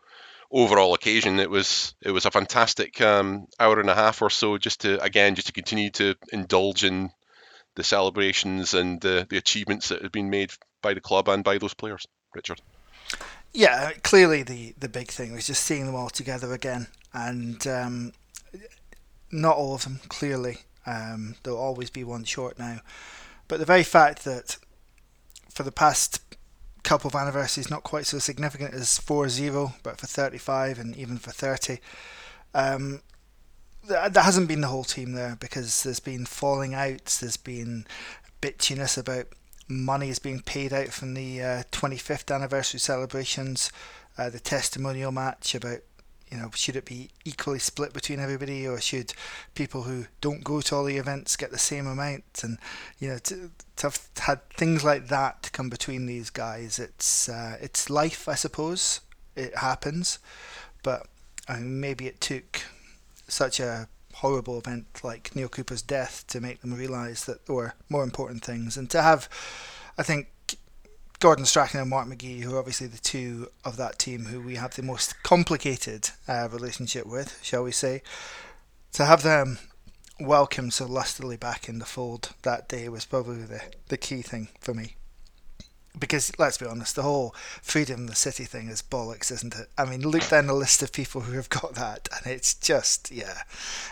[0.52, 4.58] overall occasion, it was it was a fantastic um, hour and a half or so,
[4.58, 7.10] just to again just to continue to indulge in
[7.76, 11.58] the celebrations and the, the achievements that have been made by the club and by
[11.58, 12.06] those players.
[12.36, 12.62] Richard.
[13.54, 18.14] Yeah, clearly the the big thing was just seeing them all together again, and um,
[19.32, 20.00] not all of them.
[20.08, 22.80] Clearly, um, there'll always be one short now,
[23.48, 24.58] but the very fact that
[25.50, 26.22] for the past
[26.84, 31.32] couple of anniversaries, not quite so significant as 4-0, but for 35 and even for
[31.32, 31.78] 30,
[32.56, 33.02] um,
[33.88, 37.86] that, that hasn't been the whole team there because there's been falling outs, there's been
[38.42, 39.28] bitchiness about
[39.72, 43.72] money is being paid out from the uh, 25th anniversary celebrations,
[44.18, 45.80] uh, the testimonial match about
[46.30, 49.14] you know should it be equally split between everybody or should
[49.54, 52.24] people who don't go to all the events get the same amount?
[52.44, 52.58] And
[53.00, 56.80] you know to, to have had things like that come between these guys.
[56.80, 59.02] It's uh, it's life I suppose.
[59.36, 60.20] It happens.
[60.84, 61.08] But
[61.48, 62.62] I mean, maybe it took
[63.28, 67.74] such a horrible event like Neil Cooper's death to make them realise that there were
[67.90, 69.30] more important things, and to have,
[69.98, 70.28] I think,
[71.20, 74.56] Gordon Strachan and Mark McGee, who are obviously the two of that team who we
[74.56, 78.02] have the most complicated uh, relationship with, shall we say,
[78.94, 79.60] to have them
[80.20, 84.48] welcome so lustily back in the fold that day was probably the, the key thing
[84.60, 84.96] for me
[85.98, 89.68] because let's be honest, the whole freedom the city thing is bollocks, isn't it?
[89.78, 93.12] I mean, look down the list of people who have got that, and it's just,
[93.12, 93.44] yeah,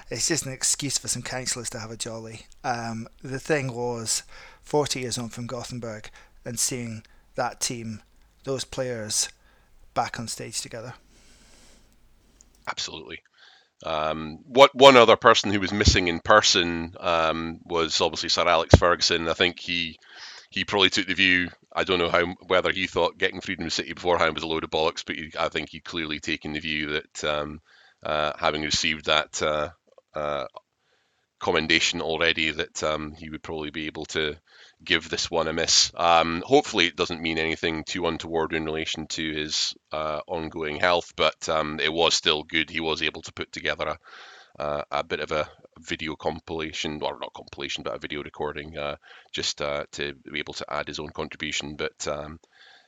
[0.09, 2.41] it's just an excuse for some councillors to have a jolly.
[2.63, 4.23] Um, the thing was
[4.63, 6.09] 40 years on from Gothenburg
[6.45, 7.03] and seeing
[7.35, 8.01] that team,
[8.43, 9.29] those players,
[9.93, 10.93] back on stage together.
[12.69, 13.19] Absolutely.
[13.85, 18.75] Um, what one other person who was missing in person um, was obviously Sir Alex
[18.75, 19.27] Ferguson.
[19.29, 19.97] I think he
[20.49, 21.49] he probably took the view.
[21.73, 24.71] I don't know how whether he thought getting Freedom City beforehand was a load of
[24.71, 27.62] bollocks, but he, I think he clearly taken the view that um,
[28.03, 29.69] uh, having received that uh,
[30.15, 30.45] uh,
[31.39, 34.36] commendation already, that um, he would probably be able to
[34.84, 35.91] give this one a miss.
[35.95, 41.13] Um, hopefully, it doesn't mean anything too untoward in relation to his uh, ongoing health,
[41.15, 42.69] but um, it was still good.
[42.69, 43.97] He was able to put together a,
[44.60, 48.98] uh, a bit of a video compilation, or not compilation, but a video recording, uh,
[49.32, 51.76] just uh, to be able to add his own contribution.
[51.76, 52.39] But um,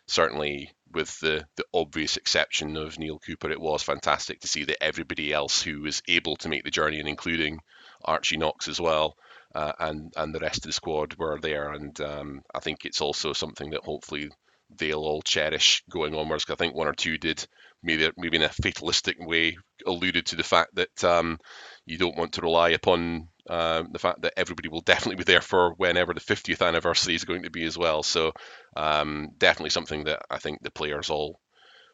[0.08, 4.84] certainly, with the, the obvious exception of Neil Cooper, it was fantastic to see that
[4.84, 7.60] everybody else who was able to make the journey, and including
[8.04, 9.16] Archie Knox as well,
[9.56, 11.72] uh, and and the rest of the squad were there.
[11.72, 14.30] And um, I think it's also something that hopefully
[14.78, 16.46] they'll all cherish going onwards.
[16.50, 17.46] I think one or two did
[17.84, 21.40] maybe maybe in a fatalistic way alluded to the fact that um,
[21.86, 25.42] you don't want to rely upon uh, the fact that everybody will definitely be there
[25.42, 28.04] for whenever the 50th anniversary is going to be as well.
[28.04, 28.34] So
[28.76, 31.40] um, definitely something that I think the players all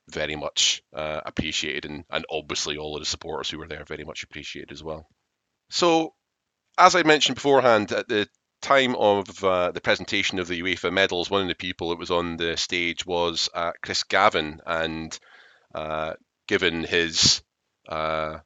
[0.09, 4.03] very much uh, appreciated, and, and obviously all of the supporters who were there very
[4.03, 5.07] much appreciated as well.
[5.69, 6.13] So
[6.77, 8.27] as I mentioned beforehand, at the
[8.61, 12.11] time of uh, the presentation of the UEFA medals, one of the people that was
[12.11, 15.17] on the stage was uh, Chris Gavin, and
[16.47, 17.41] given his
[17.87, 18.39] uh,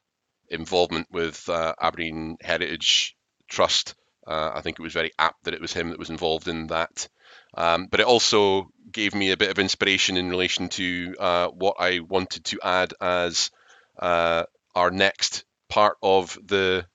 [0.49, 3.15] involvement with uh, Aberdeen Heritage
[3.49, 3.95] Trust,
[4.27, 6.67] uh, I think it was very apt that it was him that was involved in
[6.67, 7.07] that.
[7.55, 11.15] Um, but it also gave me a bit of inspiration in relation to
[11.53, 13.51] what I wanted to add as
[13.99, 16.85] our next part of the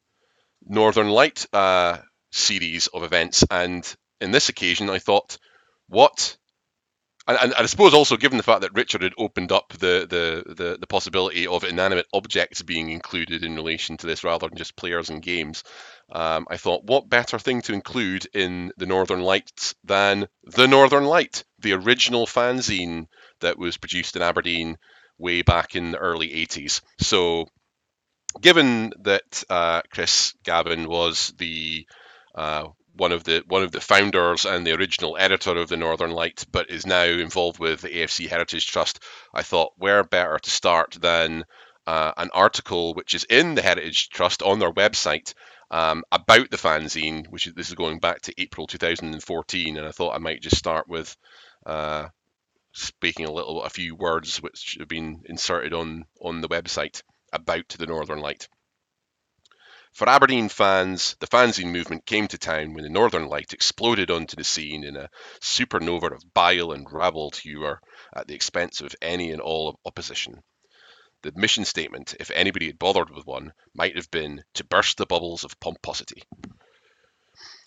[0.64, 1.98] Northern Light uh,
[2.30, 3.44] series of events.
[3.50, 5.38] And in this occasion, I thought,
[5.88, 6.36] what?
[7.26, 10.54] And, and, I suppose also given the fact that Richard had opened up the, the,
[10.54, 14.76] the, the, possibility of inanimate objects being included in relation to this rather than just
[14.76, 15.64] players and games,
[16.12, 21.04] um, I thought, what better thing to include in the Northern Lights than the Northern
[21.04, 23.06] Light, the original fanzine
[23.40, 24.78] that was produced in Aberdeen
[25.18, 26.80] way back in the early 80s.
[27.00, 27.46] So
[28.40, 31.86] given that uh, Chris Gavin was the
[32.34, 36.10] uh, one of the one of the founders and the original editor of the Northern
[36.10, 39.02] Light, but is now involved with the AFC Heritage Trust,
[39.34, 41.44] I thought where better to start than
[41.86, 45.34] uh, an article which is in the Heritage Trust on their website
[45.70, 49.90] um, about the fanzine, which is, this is going back to April 2014, and I
[49.90, 51.16] thought I might just start with
[51.64, 52.08] uh,
[52.72, 57.68] speaking a little, a few words which have been inserted on on the website about
[57.68, 58.48] the Northern Light.
[59.96, 64.36] For Aberdeen fans, the fanzine movement came to town when the Northern Light exploded onto
[64.36, 65.08] the scene in a
[65.40, 67.80] supernova of bile and rabbled humour
[68.14, 70.42] at the expense of any and all of opposition.
[71.22, 75.06] The mission statement, if anybody had bothered with one, might have been to burst the
[75.06, 76.24] bubbles of pomposity.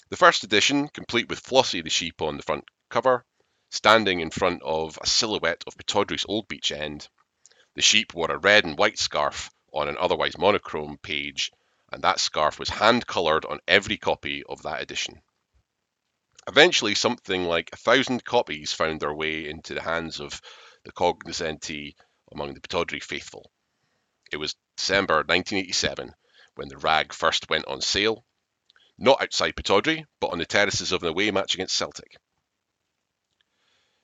[0.10, 3.26] The first edition, complete with Flossie the sheep on the front cover,
[3.72, 7.10] standing in front of a silhouette of Pittodrie's Old Beach End.
[7.74, 11.50] The sheep wore a red and white scarf on an otherwise monochrome page
[11.92, 15.22] and that scarf was hand coloured on every copy of that edition.
[16.48, 20.42] Eventually, something like a thousand copies found their way into the hands of
[20.84, 21.96] the cognoscenti
[22.32, 23.52] among the Pittodrie faithful.
[24.32, 26.14] It was December 1987
[26.56, 28.26] when the rag first went on sale,
[28.98, 32.18] not outside Pittodrie, but on the terraces of an away match against Celtic.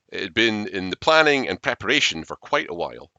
[0.10, 3.12] It had been in the planning and preparation for quite a while,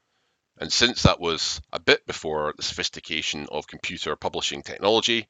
[0.59, 5.29] and since that was a bit before the sophistication of computer publishing technology,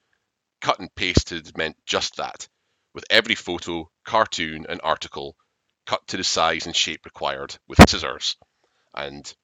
[0.60, 2.48] cut and pasted meant just that,
[2.94, 5.36] with every photo, cartoon, and article
[5.86, 8.36] cut to the size and shape required with scissors
[8.94, 9.34] and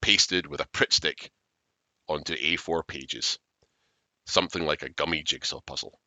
[0.00, 1.30] pasted with a Pritt stick
[2.08, 3.38] onto A4 pages,
[4.26, 5.98] something like a gummy jigsaw puzzle.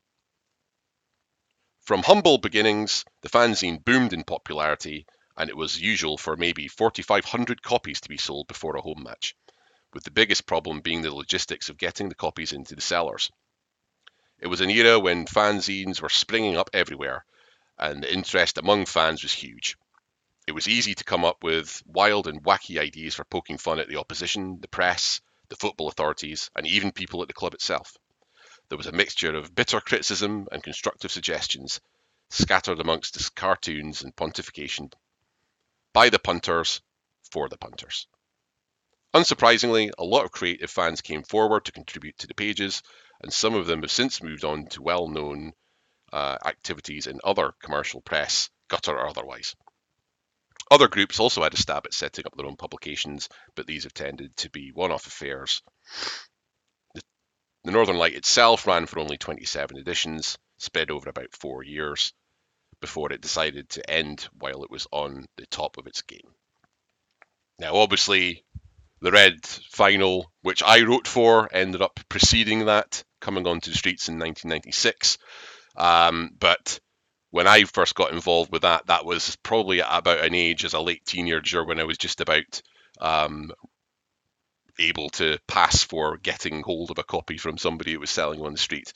[1.81, 5.05] From humble beginnings, the fanzine boomed in popularity
[5.37, 9.35] and it was usual for maybe 4,500 copies to be sold before a home match,
[9.93, 13.31] with the biggest problem being the logistics of getting the copies into the sellers.
[14.39, 17.23] It was an era when fanzines were springing up everywhere,
[17.77, 19.77] and the interest among fans was huge.
[20.47, 23.87] It was easy to come up with wild and wacky ideas for poking fun at
[23.87, 27.95] the opposition, the press, the football authorities, and even people at the club itself.
[28.69, 31.79] There was a mixture of bitter criticism and constructive suggestions
[32.29, 34.91] scattered amongst the cartoons and pontification
[35.97, 36.79] by the punters
[37.31, 38.05] for the punters.
[39.15, 42.83] Unsurprisingly, a lot of creative fans came forward to contribute to the pages,
[43.19, 45.53] and some of them have since moved on to well known
[46.13, 49.55] uh, activities in other commercial press, gutter or otherwise.
[50.69, 53.95] Other groups also had a stab at setting up their own publications, but these have
[53.95, 55.63] tended to be one off affairs.
[56.93, 57.01] The,
[57.63, 62.13] the Northern Light itself ran for only 27 editions, spread over about four years,
[62.81, 66.33] before it decided to end while it was on the top of its game.
[67.59, 68.43] Now, obviously,
[69.01, 74.09] the Red final, which I wrote for, ended up preceding that, coming onto the streets
[74.09, 75.17] in 1996.
[75.75, 76.79] Um, but
[77.31, 80.79] when I first got involved with that, that was probably about an age as a
[80.79, 82.61] late teenager when I was just about
[82.99, 83.51] um,
[84.79, 88.53] able to pass for getting hold of a copy from somebody who was selling on
[88.53, 88.93] the street.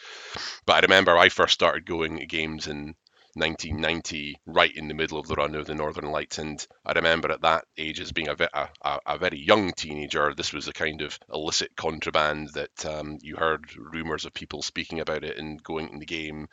[0.66, 2.96] But I remember I first started going to games in
[3.36, 6.38] 1990, right in the middle of the run of the Northern Lights.
[6.38, 8.36] And I remember at that age, as being a,
[8.84, 13.36] a, a very young teenager, this was a kind of illicit contraband that um, you
[13.36, 16.48] heard rumours of people speaking about it and going in the game.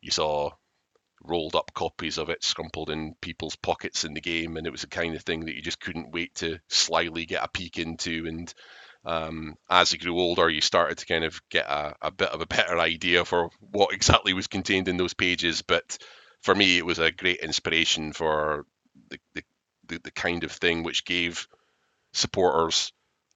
[0.00, 0.50] You saw
[1.22, 4.82] rolled up copies of it scrumpled in people's pockets in the game, and it was
[4.82, 8.26] the kind of thing that you just couldn't wait to slyly get a peek into.
[8.26, 8.52] And
[9.04, 12.40] um, as you grew older, you started to kind of get a, a, bit of
[12.40, 15.62] a better idea for what exactly was contained in those pages.
[15.62, 15.98] But
[16.40, 18.66] for me, it was a great inspiration for
[19.08, 19.42] the, the,
[19.88, 21.46] the, the kind of thing which gave
[22.12, 22.92] supporters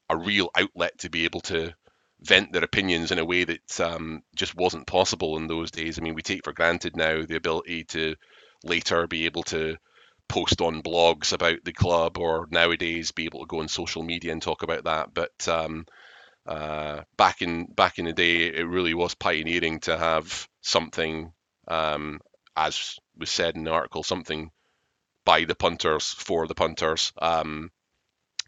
[0.08, 1.74] a real outlet to be able to
[2.20, 5.98] vent their opinions in a way that um, just wasn't possible in those days.
[5.98, 8.16] I mean, we take for granted now the ability to
[8.64, 9.76] later be able to
[10.28, 14.32] post on blogs about the club or nowadays be able to go on social media
[14.32, 15.12] and talk about that.
[15.14, 15.86] But um,
[16.46, 21.32] uh, back in back in the day, it really was pioneering to have something,
[21.68, 22.20] um,
[22.56, 24.50] as was said in the article, something
[25.24, 27.12] by the punters for the punters.
[27.20, 27.70] Um,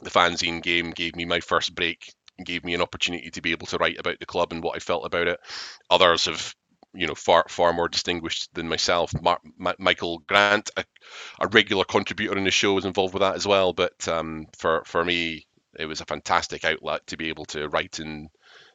[0.00, 2.14] the fanzine game gave me my first break,
[2.44, 4.78] gave me an opportunity to be able to write about the club and what I
[4.78, 5.40] felt about it.
[5.90, 6.54] Others have
[6.92, 9.12] you know far far more distinguished than myself.
[9.20, 10.84] Mar- Ma- Michael Grant, a,
[11.40, 13.72] a, regular contributor in the show, was involved with that as well.
[13.72, 15.46] But um, for for me,
[15.78, 18.28] it was a fantastic outlet to be able to write in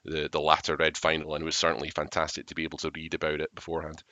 [0.06, 3.14] the the latter red final, and it was certainly fantastic to be able to read
[3.14, 4.04] about it beforehand.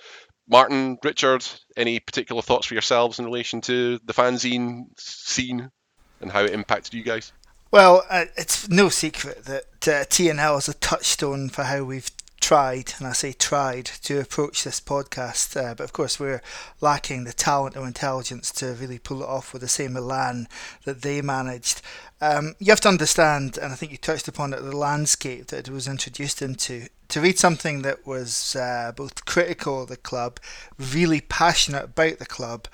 [0.50, 1.46] Martin, Richard,
[1.78, 5.72] any particular thoughts for yourselves in relation to the fanzine scene
[6.20, 7.32] and how it impacted you guys?
[7.72, 12.10] Well, uh, it's no secret that uh, TNL is a touchstone for how we've
[12.44, 16.42] tried, and I say tried, to approach this podcast, uh, but of course we're
[16.82, 20.50] lacking the talent or intelligence to really pull it off with the same elan
[20.84, 21.82] that they managed.
[22.20, 25.70] Um, you have to understand, and I think you touched upon it, the landscape that
[25.70, 26.90] it was introduced into.
[27.10, 30.40] To read something that was uh, both critical of the club,
[30.78, 32.68] really passionate about the club,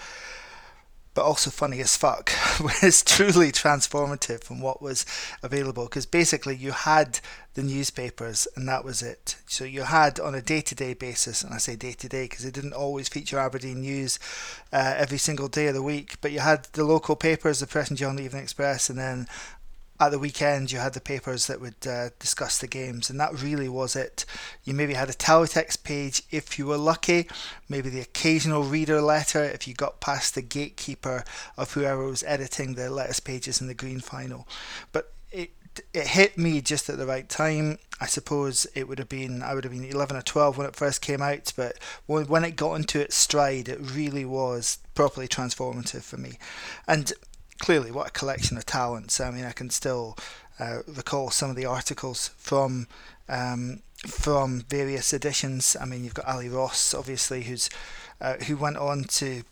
[1.14, 5.06] but also funny as fuck, was truly transformative from what was
[5.44, 5.86] available.
[5.86, 7.20] Because basically, you had
[7.56, 9.36] the newspapers, and that was it.
[9.48, 13.10] So you had on a day-to-day basis, and I say day-to-day because it didn't always
[13.10, 14.20] feature Aberdeen news
[14.72, 17.90] uh, every single day of the week, but you had the local papers, the Press
[17.90, 19.28] and Journal the Evening Express, and then
[20.00, 23.42] at the weekend you had the papers that would uh, discuss the games and that
[23.42, 24.26] really was it
[24.64, 27.28] you maybe had a teletext page if you were lucky
[27.68, 31.24] maybe the occasional reader letter if you got past the gatekeeper
[31.58, 34.48] of whoever was editing the letters pages in the green final
[34.92, 35.52] but it
[35.94, 37.78] it hit me just at the right time.
[38.02, 40.76] I suppose it would have been I would have been 11 or 12 when it
[40.76, 45.28] first came out, but when, when it got into its stride, it really was properly
[45.28, 46.38] transformative for me.
[46.88, 47.14] And
[47.60, 49.20] clearly, what a collection of talents.
[49.20, 50.18] I mean, I can still
[50.60, 52.88] uh, recall some of the articles from
[53.28, 55.76] um, from various editions.
[55.80, 57.70] I mean, you've got Ali Ross, obviously, who's
[58.22, 59.44] uh, who went on to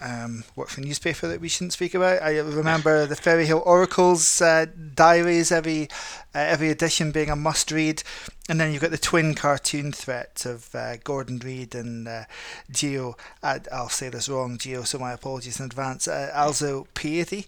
[0.00, 2.22] um, work for a newspaper that we shouldn't speak about.
[2.22, 5.88] I remember the Fairy Ferryhill Oracle's uh, diaries, every
[6.34, 8.02] uh, every edition being a must read.
[8.48, 12.24] And then you've got the twin cartoon threats of uh, Gordon Reid and uh,
[12.72, 13.18] Gio.
[13.42, 16.08] I'll say this wrong, Gio, so my apologies in advance.
[16.08, 17.46] Uh, Alzo Piety,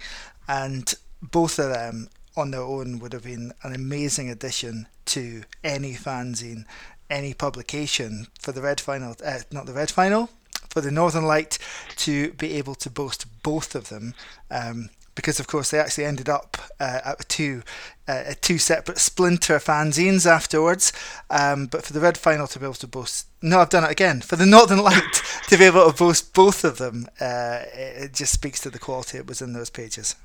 [0.49, 5.95] and both of them on their own would have been an amazing addition to any
[5.95, 6.65] fanzine,
[7.09, 9.17] any publication for the Red Final.
[9.25, 10.31] Uh, not the Red Final,
[10.71, 11.59] for the Northern Light
[11.97, 14.15] to be able to boast both of them.
[14.51, 17.63] Um, because of course they actually ended up uh, at two
[18.09, 20.93] uh, two separate splinter fanzines afterwards.
[21.29, 23.91] Um, but for the red final to be able to boast, no, I've done it
[23.91, 24.21] again.
[24.21, 28.33] For the Northern Light to be able to boast both of them, uh, it just
[28.33, 30.17] speaks to the quality it was in those pages.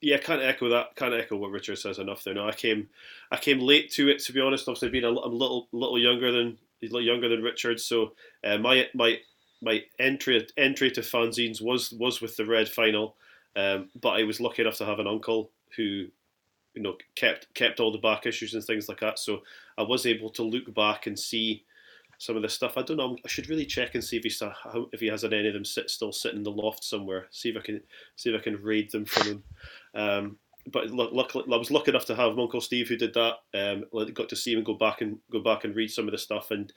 [0.00, 0.96] Yeah, I can't echo that.
[0.96, 2.32] Can't echo what Richard says enough there.
[2.32, 2.88] No, I came,
[3.30, 4.20] I came late to it.
[4.20, 7.28] To be honest, obviously being a, a little, little younger than he's a little younger
[7.28, 7.80] than Richard.
[7.80, 8.12] So
[8.44, 9.18] uh, my my
[9.62, 13.16] my entry entry to fanzines was was with the red final,
[13.56, 16.06] um, but I was lucky enough to have an uncle who,
[16.74, 19.18] you know, kept kept all the back issues and things like that.
[19.18, 19.42] So
[19.78, 21.64] I was able to look back and see
[22.18, 22.76] some of the stuff.
[22.76, 23.16] I don't know.
[23.24, 24.32] I should really check and see if he
[24.92, 27.26] if he has any of them sit, still sitting in the loft somewhere.
[27.30, 27.80] See if I can
[28.16, 29.44] see if I can raid them from him.
[29.94, 33.36] Um, but luckily, I was lucky enough to have Uncle Steve who did that.
[33.54, 36.18] Um, got to see him go back and go back and read some of the
[36.18, 36.72] stuff, and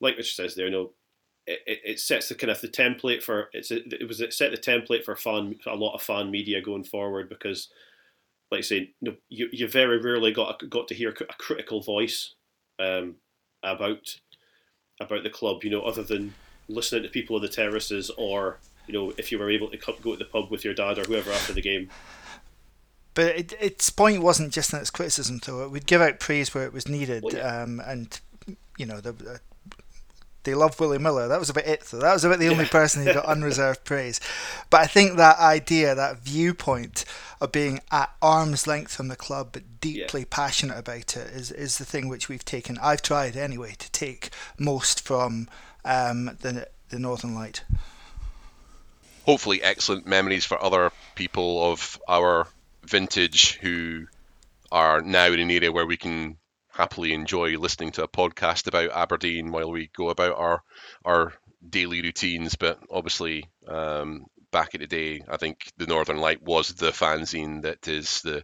[0.00, 0.90] like Richard says there, you know,
[1.46, 4.50] it, it sets the kind of the template for it's a, it was it set
[4.50, 7.68] the template for fan a lot of fan media going forward because,
[8.50, 8.90] like I say,
[9.28, 12.34] you, you very rarely got got to hear a critical voice
[12.78, 13.16] um,
[13.62, 14.16] about
[15.00, 16.34] about the club, you know, other than
[16.68, 20.12] listening to people on the terraces or you know if you were able to go
[20.12, 21.90] to the pub with your dad or whoever after the game.
[23.14, 25.64] But it, its point wasn't just in its criticism, though.
[25.64, 27.62] It would give out praise where it was needed, well, yeah.
[27.62, 28.20] um, and
[28.76, 29.38] you know the, uh,
[30.44, 31.26] they love Willie Miller.
[31.26, 31.84] That was about it.
[31.84, 34.20] So that was about the only person who got unreserved praise.
[34.70, 37.04] But I think that idea, that viewpoint
[37.40, 40.26] of being at arm's length from the club but deeply yeah.
[40.30, 42.78] passionate about it, is is the thing which we've taken.
[42.82, 45.48] I've tried anyway to take most from
[45.84, 47.64] um, the the Northern Light.
[49.24, 52.46] Hopefully, excellent memories for other people of our
[52.84, 54.06] vintage who
[54.70, 56.36] are now in an area where we can
[56.68, 60.62] happily enjoy listening to a podcast about Aberdeen while we go about our
[61.04, 61.32] our
[61.68, 62.56] daily routines.
[62.56, 67.62] But obviously, um, back in the day, I think the Northern Light was the fanzine
[67.62, 68.42] that is the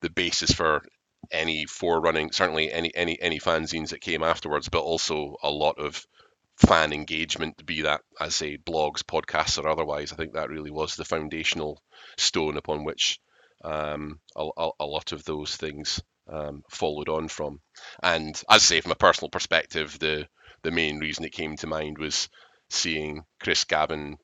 [0.00, 0.82] the basis for
[1.30, 6.04] any forerunning, certainly any any any fanzines that came afterwards, but also a lot of
[6.56, 10.12] fan engagement, be that as say blogs, podcasts, or otherwise.
[10.12, 11.82] I think that really was the foundational
[12.18, 13.18] stone upon which
[13.62, 17.60] um, a, a, lot of those things um, followed on from.
[18.02, 20.26] And as I say, from a personal perspective, the
[20.62, 22.28] the main reason it came to mind was
[22.68, 24.18] seeing Chris Gavin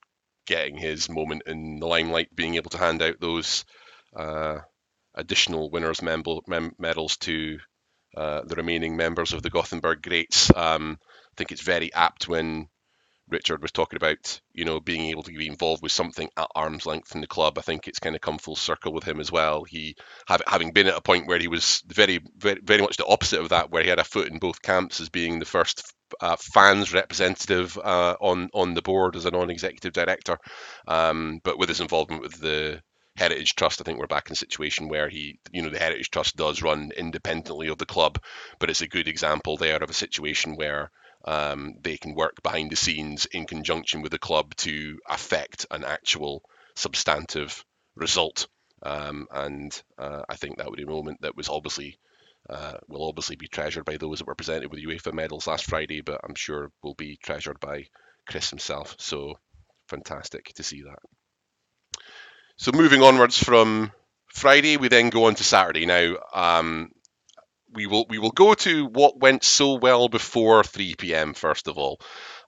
[0.47, 3.65] getting his moment in the limelight, being able to hand out those
[4.15, 4.59] uh,
[5.15, 7.59] additional winners' mem- medals to
[8.17, 10.55] uh, the remaining members of the Gothenburg Greats.
[10.55, 12.69] Um, I think it's very apt when
[13.29, 16.87] Richard was talking about, you know, being able to be involved with something at arm's
[16.87, 17.59] length in the club.
[17.59, 19.65] I think it's kind of come full circle with him as well.
[19.65, 19.97] He,
[20.47, 23.51] having been at a point where he was very, very, very much the opposite of
[23.51, 26.93] that, where he had a foot in both camps as being the first uh, fans
[26.93, 30.39] representative uh, on on the board as a non-executive director,
[30.87, 32.81] um, but with his involvement with the
[33.17, 36.11] Heritage Trust, I think we're back in a situation where he, you know, the Heritage
[36.11, 38.19] Trust does run independently of the club,
[38.59, 40.91] but it's a good example there of a situation where
[41.27, 45.85] um, they can work behind the scenes in conjunction with the club to affect an
[45.85, 46.43] actual
[46.77, 47.65] substantive
[47.97, 48.47] result.
[48.83, 51.99] Um, and uh, I think that would be a moment that was obviously
[52.49, 56.01] uh, will obviously be treasured by those that were presented with UEFA medals last Friday,
[56.01, 57.87] but I'm sure will be treasured by
[58.29, 58.95] Chris himself.
[58.99, 59.35] So
[59.89, 60.99] fantastic to see that.
[62.57, 63.91] So moving onwards from
[64.33, 65.87] Friday, we then go on to Saturday.
[65.87, 66.91] Now, um,
[67.73, 71.35] we will we will go to what went so well before 3 p.m.
[71.35, 72.01] First of all,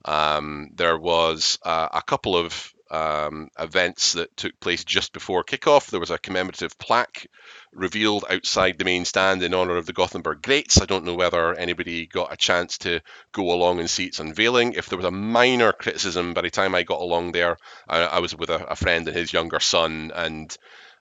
[0.05, 5.89] um, there was uh, a couple of um, events that took place just before kickoff.
[5.89, 7.27] There was a commemorative plaque
[7.71, 10.81] revealed outside the main stand in honour of the Gothenburg Greats.
[10.81, 13.01] I don't know whether anybody got a chance to
[13.31, 14.73] go along and see its unveiling.
[14.73, 17.57] If there was a minor criticism by the time I got along there,
[17.87, 20.55] I, I was with a, a, friend and his younger son, and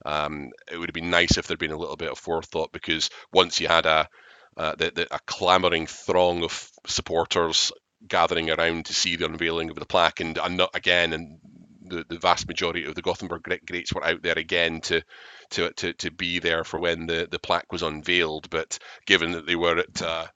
[0.09, 3.11] um, it would have been nice if there'd been a little bit of forethought because
[3.31, 4.09] once you had a
[4.57, 7.71] uh, the, the, a clamouring throng of supporters
[8.09, 11.39] gathering around to see the unveiling of the plaque, and, and again, and
[11.83, 15.03] the, the vast majority of the Gothenburg greats were out there again to
[15.51, 18.51] to to, to be there for when the, the plaque was unveiled.
[18.51, 20.27] But given that they were at uh,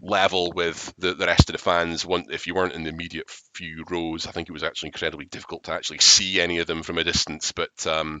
[0.00, 3.28] level with the, the rest of the fans, one, if you weren't in the immediate
[3.54, 6.82] few rows, I think it was actually incredibly difficult to actually see any of them
[6.82, 7.52] from a distance.
[7.52, 8.20] But um,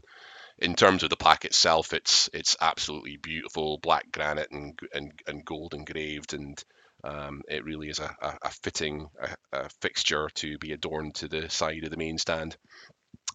[0.60, 5.44] in terms of the plaque itself, it's it's absolutely beautiful, black granite and and, and
[5.44, 6.62] gold engraved, and
[7.02, 11.28] um, it really is a, a, a fitting a, a, fixture to be adorned to
[11.28, 12.56] the side of the main stand.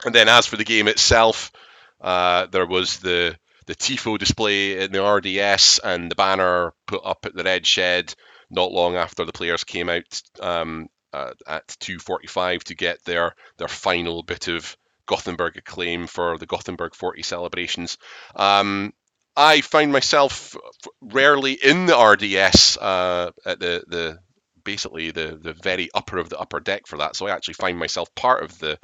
[0.03, 1.51] And then as for the game itself,
[1.99, 7.25] uh, there was the the tifo display in the RDS and the banner put up
[7.25, 8.13] at the Red Shed
[8.51, 13.67] not long after the players came out um, uh, at 2:45 to get their their
[13.67, 17.97] final bit of Gothenburg acclaim for the Gothenburg 40 celebrations.
[18.35, 18.93] Um,
[19.35, 20.55] I find myself
[21.01, 24.19] rarely in the RDS uh, at the the
[24.63, 27.15] basically the the very upper of the upper deck for that.
[27.15, 28.79] So I actually find myself part of the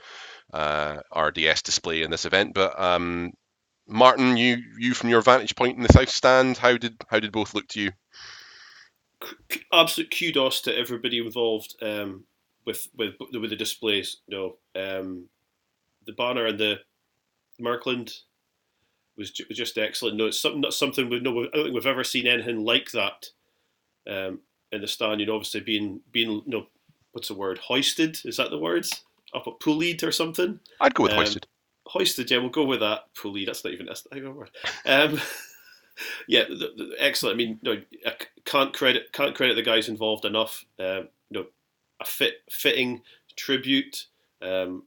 [0.53, 2.53] uh, RDS display in this event.
[2.53, 3.31] But um,
[3.87, 7.31] Martin, you you from your vantage point in the south stand, how did how did
[7.31, 7.91] both look to you?
[9.71, 12.25] Absolute kudos to everybody involved um,
[12.65, 14.17] with with with the displays.
[14.27, 15.29] Know, um,
[16.05, 16.79] the banner and the
[17.59, 18.13] Merkland
[19.17, 20.17] was, was just excellent.
[20.17, 21.43] No, it's something not something we know.
[21.43, 23.27] I don't think we've ever seen anything like that
[24.09, 24.39] um,
[24.71, 25.19] in the stand.
[25.19, 26.67] You know, obviously being being you know,
[27.11, 27.59] what's the word?
[27.59, 29.03] Hoisted is that the words?
[29.33, 30.59] Up at pulleyed or something?
[30.81, 31.47] I'd go with um, hoisted.
[31.87, 33.05] Hoisted, yeah, we'll go with that.
[33.15, 33.47] Pulleyed.
[33.47, 34.51] That's not even that's not even a word.
[34.85, 35.19] Um,
[36.27, 37.35] yeah, the, the, excellent.
[37.35, 38.13] I mean, no, I
[38.45, 40.65] can't credit can't credit the guys involved enough.
[40.79, 41.45] Um, you know,
[41.99, 43.01] a fit fitting
[43.35, 44.07] tribute.
[44.41, 44.83] Um,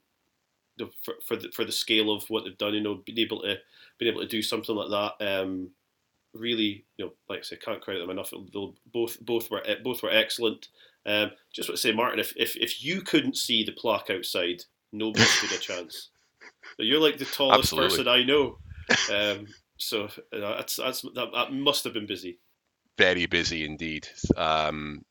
[1.03, 3.57] for for the, for the scale of what they've done, you know, being able to
[3.99, 5.71] being able to do something like that, um,
[6.33, 8.33] really, you know, like I say, can't credit them enough.
[8.53, 10.69] They'll, both both were both were excellent.
[11.07, 14.63] Um, just want to say, Martin, if, if if you couldn't see the plaque outside,
[14.93, 16.11] nobody stood a chance.
[16.79, 17.91] You're like the tallest Absolutely.
[17.91, 18.59] person I know.
[19.11, 19.47] Um,
[19.79, 20.11] so uh,
[20.41, 22.39] that's that's that, that, must have been busy.
[22.99, 24.07] Very busy indeed.
[24.37, 25.07] Um,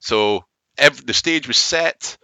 [0.00, 0.44] so
[0.76, 2.18] every, the stage was set.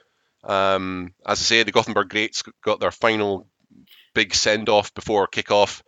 [0.47, 3.47] Um, as I say, the Gothenburg Greats got their final
[4.15, 5.83] big send off before kickoff,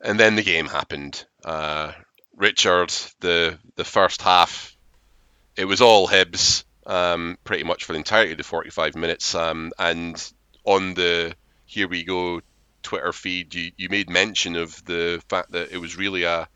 [0.00, 1.24] and then the game happened.
[1.44, 1.92] Uh,
[2.36, 4.76] Richard, the the first half,
[5.56, 9.34] it was all Hibs um, pretty much for the entirety of the 45 minutes.
[9.34, 10.32] Um, and
[10.64, 11.34] on the
[11.66, 12.40] Here We Go
[12.82, 16.48] Twitter feed, you, you made mention of the fact that it was really a,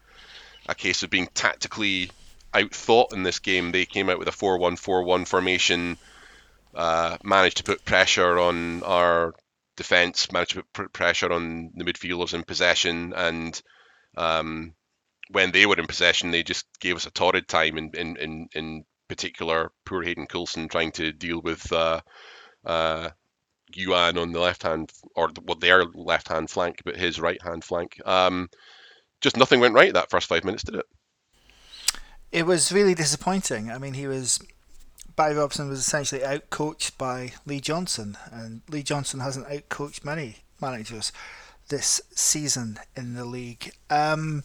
[0.69, 2.11] a case of being tactically
[2.53, 3.73] outthought in this game.
[3.73, 5.99] They came out with a 4 1 4 1 formation
[6.77, 9.35] uh, managed to put pressure on our
[9.77, 13.61] defence, managed to put pressure on the midfielders in possession, and
[14.16, 14.74] um,
[15.31, 17.79] when they were in possession, they just gave us a torrid time.
[17.79, 22.01] In in in, in particular, poor Hayden Coulson trying to deal with uh,
[22.64, 23.11] uh,
[23.74, 27.64] Youan on the left hand or well, their left hand flank, but his right hand
[27.64, 28.01] flank.
[28.05, 28.49] Um,
[29.20, 30.87] just nothing went right that first five minutes, did it?
[32.33, 33.70] It was really disappointing.
[33.70, 34.41] I mean, he was
[35.17, 41.11] Barry Robson was essentially outcoached by Lee Johnson, and Lee Johnson hasn't outcoached many managers
[41.69, 43.73] this season in the league.
[43.91, 44.45] Um,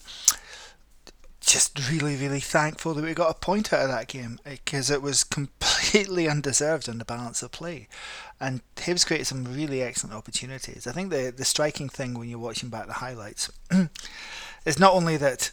[1.42, 5.02] just really, really thankful that we got a point out of that game because it
[5.02, 7.88] was completely undeserved on the balance of play.
[8.40, 10.88] And Hibs created some really excellent opportunities.
[10.88, 13.52] I think the, the striking thing when you're watching back the highlights
[14.66, 15.52] is not only that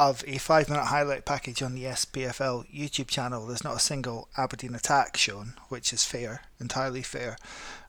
[0.00, 4.28] of a five minute highlight package on the SPFL YouTube channel, there's not a single
[4.34, 7.36] Aberdeen attack shown, which is fair, entirely fair.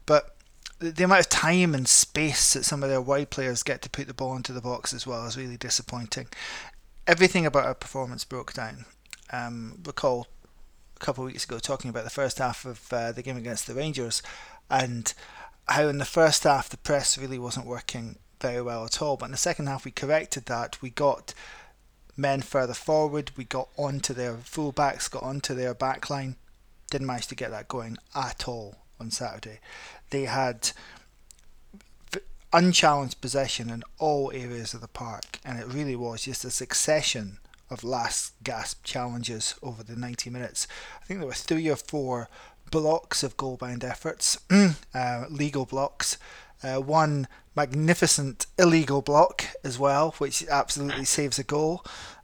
[0.05, 0.35] But
[0.79, 4.07] the amount of time and space that some of their wide players get to put
[4.07, 6.27] the ball into the box as well is really disappointing.
[7.07, 8.83] Everything about our performance broke down.
[9.31, 10.27] Um, recall
[10.97, 13.67] a couple of weeks ago talking about the first half of uh, the game against
[13.67, 14.21] the Rangers
[14.69, 15.13] and
[15.69, 19.15] how in the first half the press really wasn't working very well at all.
[19.15, 20.81] But in the second half we corrected that.
[20.81, 21.33] We got
[22.17, 23.31] men further forward.
[23.35, 26.35] We got onto their fullbacks, got onto their backline.
[26.89, 29.59] Didn't manage to get that going at all on Saturday.
[30.09, 30.71] They had
[32.53, 37.37] unchallenged possession in all areas of the park, and it really was just a succession
[37.69, 40.67] of last gasp challenges over the 90 minutes.
[41.01, 42.27] I think there were three or four
[42.69, 44.37] blocks of goal bound efforts,
[44.93, 46.17] uh, legal blocks.
[46.63, 51.83] Uh, one magnificent illegal block as well, which absolutely saves a goal,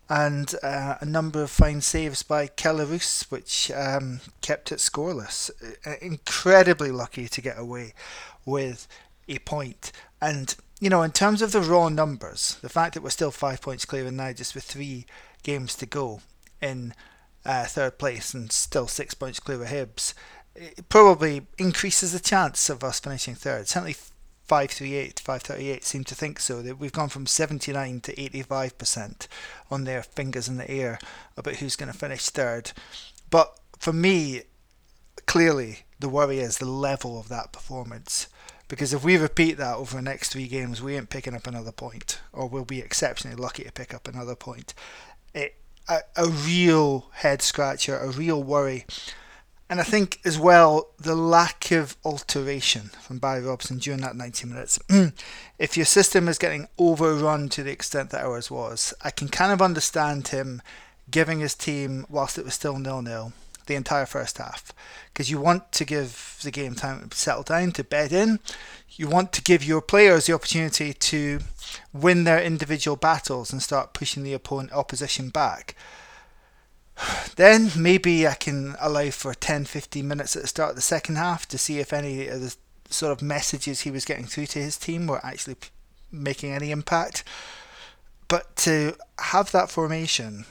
[0.10, 5.52] and uh, a number of fine saves by Kelle Roos, which um, kept it scoreless.
[5.86, 7.94] Uh, incredibly lucky to get away
[8.46, 8.88] with
[9.28, 9.92] a point.
[10.22, 13.62] And, you know, in terms of the raw numbers, the fact that we're still five
[13.62, 15.06] points clear and now just with three
[15.44, 16.22] games to go
[16.62, 16.94] in
[17.46, 20.14] uh, third place and still six points clear of Hibs,
[20.56, 23.68] it probably increases the chance of us finishing third.
[23.68, 23.98] Certainly
[24.48, 26.62] 538, 538 seem to think so.
[26.62, 29.28] That we've gone from 79 to 85%
[29.70, 31.00] on their fingers in the air
[31.36, 32.72] about who's going to finish third.
[33.30, 34.44] But for me,
[35.26, 38.28] clearly the worry is the level of that performance.
[38.70, 41.72] Because if we repeat that over the next three games, we ain't picking up another
[41.72, 44.74] point, or we'll be exceptionally lucky to pick up another point.
[45.34, 45.56] It,
[45.88, 48.86] a, a real head scratcher, a real worry.
[49.70, 54.48] And I think as well the lack of alteration from Barry Robson during that 90
[54.48, 54.80] minutes.
[55.60, 59.52] if your system is getting overrun to the extent that ours was, I can kind
[59.52, 60.62] of understand him
[61.12, 63.34] giving his team, whilst it was still nil nil,
[63.66, 64.74] the entire first half
[65.18, 68.40] because you want to give the game time to settle down, to bed in.
[68.92, 71.40] You want to give your players the opportunity to
[71.92, 75.76] win their individual battles and start pushing the opponent opposition back.
[77.36, 81.16] Then maybe I can allow for 10 15 minutes at the start of the second
[81.18, 82.56] half to see if any of the
[82.90, 85.58] sort of messages he was getting through to his team were actually
[86.12, 87.24] making any impact.
[88.28, 90.46] But to have that formation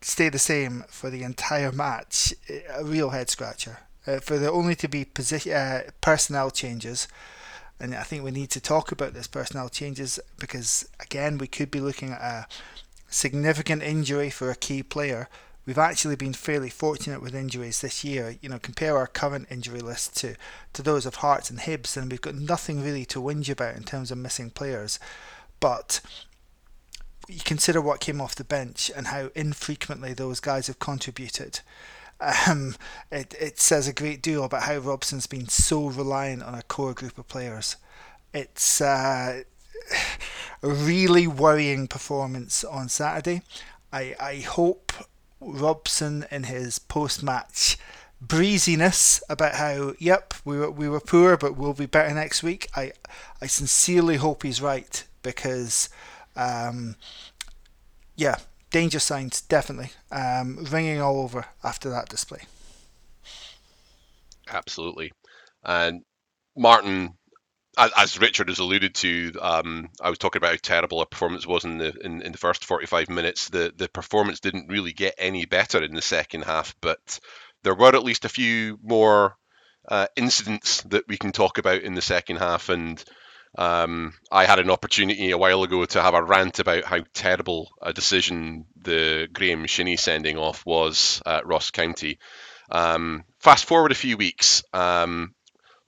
[0.00, 2.34] stay the same for the entire match,
[2.74, 3.78] a real head scratcher.
[4.06, 5.06] Uh, for there only to be
[5.52, 7.06] uh, personnel changes,
[7.78, 11.70] and I think we need to talk about this personnel changes because again we could
[11.70, 12.46] be looking at a
[13.12, 15.28] significant injury for a key player.
[15.64, 18.36] We've actually been fairly fortunate with injuries this year.
[18.40, 20.34] You know, compare our current injury list to,
[20.72, 23.84] to those of Hearts and Hibs, and we've got nothing really to whinge about in
[23.84, 24.98] terms of missing players.
[25.60, 26.00] But
[27.28, 31.60] you consider what came off the bench and how infrequently those guys have contributed.
[32.48, 32.76] Um,
[33.10, 36.94] it, it says a great deal about how Robson's been so reliant on a core
[36.94, 37.76] group of players.
[38.34, 39.42] It's uh,
[40.62, 43.42] really worrying performance on Saturday.
[43.92, 44.92] I, I hope
[45.40, 47.76] Robson in his post match
[48.20, 52.68] breeziness about how yep we were we were poor but we'll be better next week.
[52.76, 52.92] I
[53.40, 55.88] I sincerely hope he's right because
[56.36, 56.96] um,
[58.16, 58.36] yeah,
[58.70, 62.42] danger signs definitely um, ringing all over after that display.
[64.48, 65.12] Absolutely,
[65.64, 66.02] and
[66.56, 67.14] Martin,
[67.78, 71.64] as Richard has alluded to, um, I was talking about how terrible a performance was
[71.64, 73.48] in the in, in the first 45 minutes.
[73.48, 77.18] The the performance didn't really get any better in the second half, but
[77.62, 79.36] there were at least a few more
[79.88, 83.02] uh, incidents that we can talk about in the second half, and
[83.56, 87.70] um, I had an opportunity a while ago to have a rant about how terrible
[87.80, 92.18] a decision the Graeme Shinnie sending off was at Ross County.
[92.70, 95.34] Um, fast forward a few weeks, um,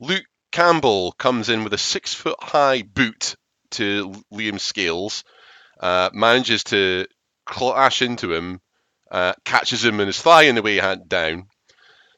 [0.01, 0.25] Luke
[0.55, 3.35] Campbell comes in with a six foot high boot
[3.73, 5.25] to Liam Scales,
[5.81, 7.09] uh, manages to
[7.45, 8.61] clash into him,
[9.11, 11.49] uh, catches him in his thigh in the way he had down.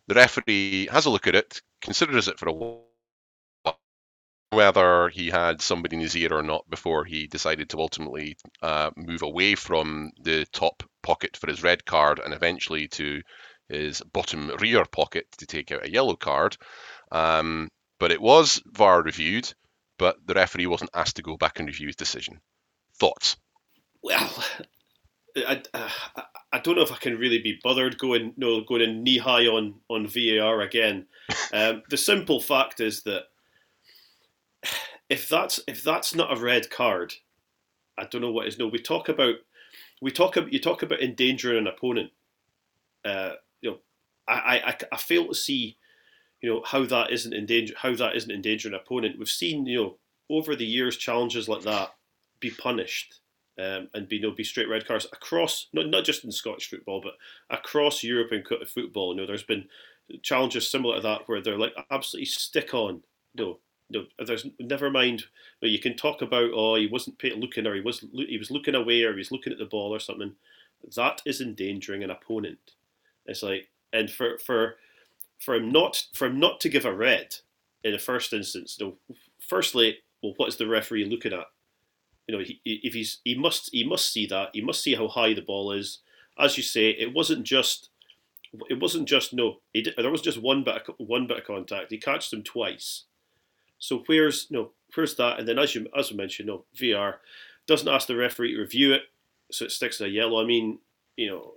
[0.09, 3.81] The referee has a look at it, considers it for a while,
[4.51, 8.91] whether he had somebody in his ear or not before he decided to ultimately uh,
[8.99, 13.23] move away from the top pocket for his red card and eventually to
[13.71, 16.55] his bottom rear pocket to take out a yellow card.
[17.11, 19.53] Um, but it was VAR reviewed,
[19.99, 22.41] but the referee wasn't asked to go back and review his decision.
[22.99, 23.37] Thoughts?
[24.03, 24.45] Well,
[25.37, 26.23] I, I,
[26.53, 29.47] I don't know if I can really be bothered going no going in knee high
[29.47, 31.07] on on VAR again.
[31.53, 33.25] Um, the simple fact is that
[35.09, 37.15] if that's if that's not a red card,
[37.99, 38.59] I don't know what is.
[38.59, 39.37] No, we talk about
[40.01, 42.11] we talk about you talk about endangering an opponent.
[43.05, 43.79] Uh, you know,
[44.29, 45.77] I, I I fail to see,
[46.41, 49.19] you know, how that isn't endanger how that isn't endangering an opponent.
[49.19, 49.97] We've seen you know
[50.29, 51.95] over the years challenges like that
[52.41, 53.21] be punished.
[53.59, 56.69] Um, and be you know, be straight red cards across not not just in Scottish
[56.69, 57.15] football but
[57.49, 59.15] across European football.
[59.15, 59.65] You know, there's been
[60.23, 63.03] challenges similar to that where they're like absolutely stick on.
[63.35, 63.59] Know,
[63.91, 65.25] no, there's never mind.
[65.61, 68.75] You, you can talk about oh he wasn't looking or he was he was looking
[68.75, 70.35] away or he was looking at the ball or something.
[70.95, 72.73] That is endangering an opponent.
[73.27, 74.77] It's like and for for
[75.39, 77.37] for him not for him not to give a red
[77.85, 78.77] in the first instance.
[78.79, 81.47] You know, firstly, well, what is the referee looking at?
[82.27, 85.09] You know, he, if he's he must he must see that he must see how
[85.09, 86.01] high the ball is.
[86.39, 87.91] As you say, it wasn't just
[88.69, 89.59] it wasn't just no.
[89.73, 91.91] Did, there was just one bit of, one bit of contact.
[91.91, 93.05] He catched him twice.
[93.79, 95.39] So where's no where's that?
[95.39, 97.21] And then as you as we mentioned, no VAR
[97.67, 99.03] doesn't ask the referee to review it,
[99.51, 100.43] so it sticks in a yellow.
[100.43, 100.79] I mean,
[101.17, 101.53] you know,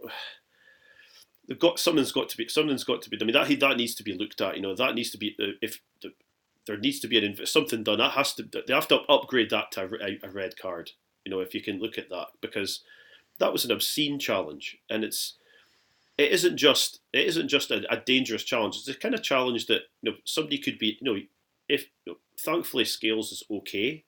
[1.50, 3.18] they've got something's got to be something's got to be.
[3.20, 4.56] I mean, that that needs to be looked at.
[4.56, 5.82] You know, that needs to be uh, if
[6.66, 7.98] there needs to be an something done.
[7.98, 10.92] That has to they have to upgrade that to a, a red card.
[11.26, 12.84] You know, if you can look at that because
[13.40, 15.34] that was an obscene challenge, and it's
[16.18, 18.76] it isn't just it isn't just a, a, dangerous challenge.
[18.76, 21.20] It's a kind of challenge that you know somebody could be you know
[21.68, 24.04] if you know, thankfully scales is okay,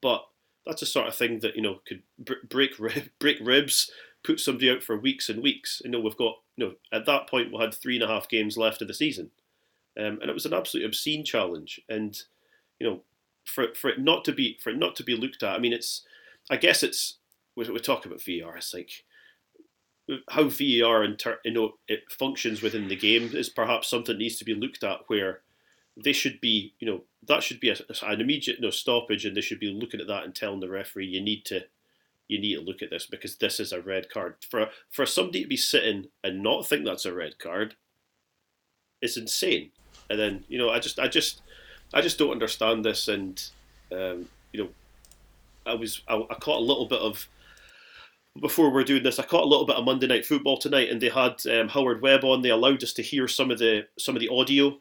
[0.00, 0.24] but
[0.64, 2.02] that's a sort of thing that you know could
[2.48, 2.72] break
[3.18, 3.90] break ribs,
[4.24, 5.82] put somebody out for weeks and weeks.
[5.84, 8.56] You know we've got know at that point we had three and a half games
[8.56, 9.30] left of the season,
[9.98, 11.80] um, and it was an absolutely obscene challenge.
[11.88, 12.20] And
[12.78, 13.00] you know
[13.44, 15.54] for for it not to be for it not to be looked at.
[15.54, 16.02] I mean it's
[16.50, 17.18] I guess it's
[17.56, 18.56] we, we talk about VAR.
[18.56, 19.04] It's like
[20.30, 24.36] how VAR inter, you know it functions within the game is perhaps something that needs
[24.38, 25.40] to be looked at where
[26.02, 29.36] they should be you know that should be a, an immediate you know, stoppage and
[29.36, 31.64] they should be looking at that and telling the referee you need to
[32.28, 35.42] you need to look at this because this is a red card for for somebody
[35.42, 37.74] to be sitting and not think that's a red card
[39.00, 39.70] is insane
[40.10, 41.42] and then you know I just I just
[41.92, 43.42] I just don't understand this and
[43.92, 44.68] um, you know
[45.66, 47.28] I was I, I caught a little bit of
[48.40, 51.00] before we're doing this, I caught a little bit of Monday Night Football tonight, and
[51.00, 52.42] they had um, Howard Webb on.
[52.42, 54.78] They allowed us to hear some of the some of the audio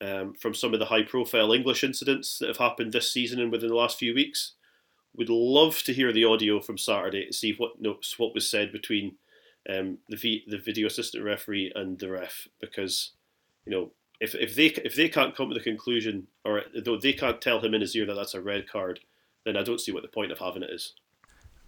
[0.00, 3.68] um, from some of the high-profile English incidents that have happened this season and within
[3.68, 4.54] the last few weeks.
[5.16, 8.72] We'd love to hear the audio from Saturday to see what notes what was said
[8.72, 9.16] between
[9.68, 13.12] um, the v, the video assistant referee and the ref, because
[13.66, 13.90] you know
[14.20, 17.60] if, if they if they can't come to the conclusion or though they can't tell
[17.60, 19.00] him in his ear that that's a red card,
[19.44, 20.94] then I don't see what the point of having it is.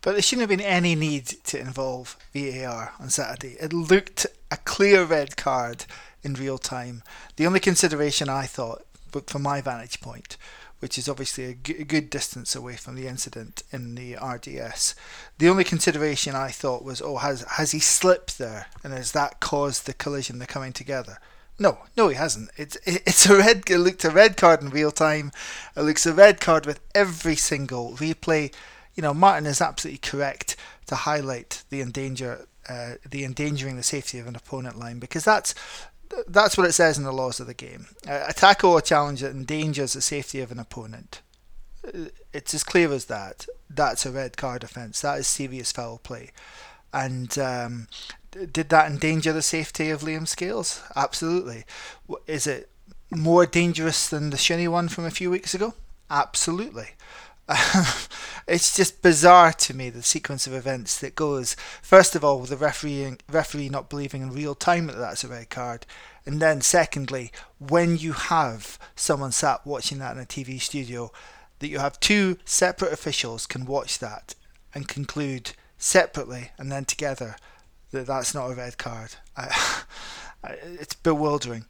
[0.02, 3.56] But there shouldn't have been any need to involve VAR on Saturday.
[3.60, 5.86] It looked a clear red card
[6.22, 7.02] in real time.
[7.36, 10.36] The only consideration I thought, but from my vantage point,
[10.82, 14.94] which is obviously a, g- a good distance away from the incident in the RDS,
[15.38, 19.40] the only consideration I thought was, oh, has has he slipped there, and has that
[19.40, 20.38] caused the collision?
[20.38, 21.18] They're coming together.
[21.58, 22.50] No, no, he hasn't.
[22.56, 23.62] It's it's a red.
[23.70, 25.32] It looked a red card in real time.
[25.76, 28.52] It looks a red card with every single replay
[28.94, 30.56] you know, Martin is absolutely correct
[30.86, 35.54] to highlight the endanger, uh, the endangering the safety of an opponent line because that's
[36.28, 37.86] that's what it says in the laws of the game.
[38.06, 41.20] a tackle or challenge that endangers the safety of an opponent.
[41.86, 43.46] Uh, it's as clear as that.
[43.68, 45.00] That's a red card offence.
[45.00, 46.30] That is serious foul play.
[46.92, 47.88] And um,
[48.30, 50.82] did that endanger the safety of Liam Scales?
[50.94, 51.64] Absolutely.
[52.26, 52.68] Is it
[53.10, 55.74] more dangerous than the Shinnie one from a few weeks ago?
[56.10, 56.90] Absolutely.
[58.46, 61.56] it's just bizarre to me the sequence of events that goes.
[61.82, 65.28] First of all with the referee referee not believing in real time that that's a
[65.28, 65.86] red card.
[66.24, 71.10] And then secondly when you have someone sat watching that in a TV studio
[71.58, 74.34] that you have two separate officials can watch that
[74.74, 77.36] and conclude separately and then together
[77.90, 79.16] that that's not a red card.
[79.36, 79.84] I,
[80.44, 81.66] it's bewildering.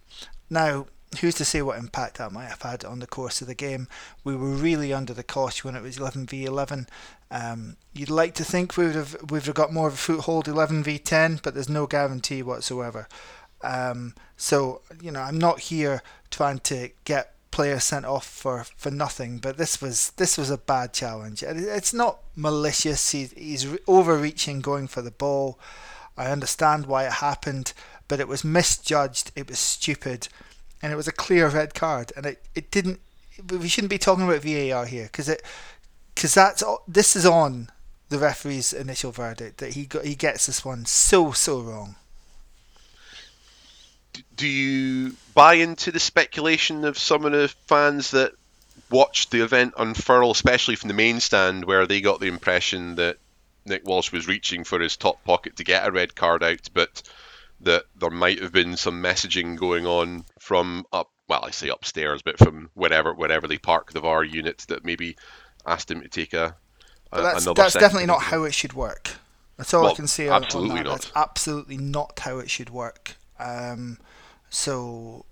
[0.49, 0.87] Now
[1.21, 3.89] who's to say what impact that might have had on the course of the game?
[4.25, 6.89] We were really under the cosh when it was 11 v 11.
[7.31, 10.83] Um, you'd like to think we would have we've got more of a foothold 11
[10.83, 13.09] v 10, but there's no guarantee whatsoever.
[13.63, 18.91] Um, so you know, I'm not here trying to get players sent off for, for
[18.91, 21.45] nothing, but this was this was a bad challenge.
[21.45, 23.13] It's not malicious.
[23.13, 25.61] He's, he's overreaching, going for the ball.
[26.17, 27.73] I understand why it happened,
[28.09, 29.31] but it was misjudged.
[29.37, 30.29] It was stupid
[30.83, 33.01] and it was a clear red card, and it, it didn't.
[33.49, 35.43] We shouldn't be talking about VAR here because it
[36.15, 37.71] because that's this is on
[38.09, 41.97] the referee's initial verdict that he got he gets this one so so wrong.
[44.37, 48.33] Do you buy into the speculation of some of the fans that
[48.91, 53.19] watched the event unfurl, especially from the main stand, where they got the impression that
[53.65, 57.03] Nick Walsh was reaching for his top pocket to get a red card out, but
[57.63, 62.23] that there might have been some messaging going on from up well I say upstairs
[62.23, 65.17] but from wherever wherever they park the VAR unit that maybe
[65.67, 66.57] asked him to take a,
[67.13, 69.11] a that's, that's definitely not how it should work.
[69.57, 70.85] That's all well, I can say absolutely on that.
[70.85, 70.93] not.
[71.03, 73.17] That's absolutely not how it should work.
[73.39, 73.99] Um,
[74.51, 75.25] so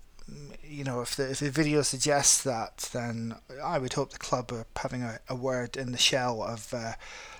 [0.63, 4.51] you know, if the, if the video suggests that, then I would hope the club
[4.51, 6.93] are having a, a word in the shell of uh,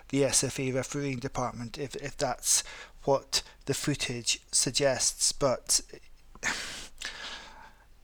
[0.10, 2.64] the SFA refereeing department if, if that's
[3.04, 5.32] what the footage suggests.
[5.32, 5.82] But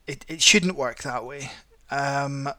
[0.07, 1.51] it, it shouldn't work that way.
[1.89, 2.49] Um,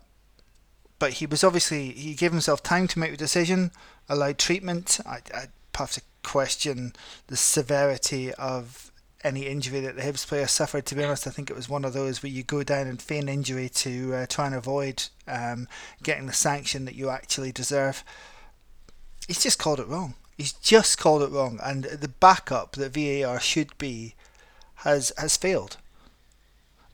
[0.99, 3.71] but he was obviously he gave himself time to make the decision,
[4.09, 5.01] allowed treatment.
[5.07, 6.93] I I have to question
[7.29, 8.91] the severity of
[9.25, 10.87] any injury that the Hibs player suffered.
[10.87, 13.01] To be honest, I think it was one of those where you go down and
[13.01, 15.69] feign injury to uh, try and avoid um,
[16.03, 18.05] getting the sanction that you actually deserve.
[19.27, 20.15] He's just called it wrong.
[20.39, 24.15] He's just called it wrong, and the backup that VAR should be
[24.77, 25.77] has has failed.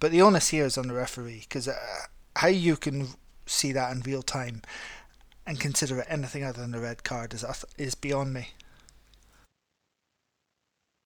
[0.01, 1.76] But the onus here is on the referee because uh,
[2.36, 3.09] how you can
[3.47, 4.62] see that in real time
[5.47, 7.45] and consider it anything other than a red card is
[7.78, 8.49] is beyond me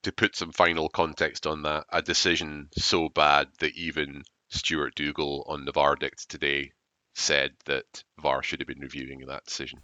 [0.03, 5.45] to put some final context on that, a decision so bad that even Stuart Dougal
[5.47, 6.73] on the verdict today
[7.15, 9.83] said that VAR should have been reviewing that decision.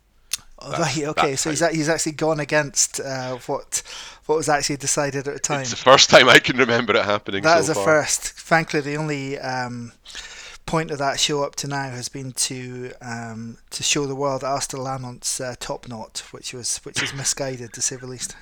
[0.59, 3.82] Oh, right, okay, so he's, he's actually gone against uh, what
[4.26, 5.61] what was actually decided at the time.
[5.61, 7.43] It's the first time I can remember it happening.
[7.43, 7.85] That so is a far.
[7.85, 8.32] first.
[8.32, 9.93] Frankly, the only um,
[10.64, 14.43] point of that show up to now has been to um, to show the world
[14.43, 18.35] Alistair Lamont's uh, top knot, which was which is misguided to say the least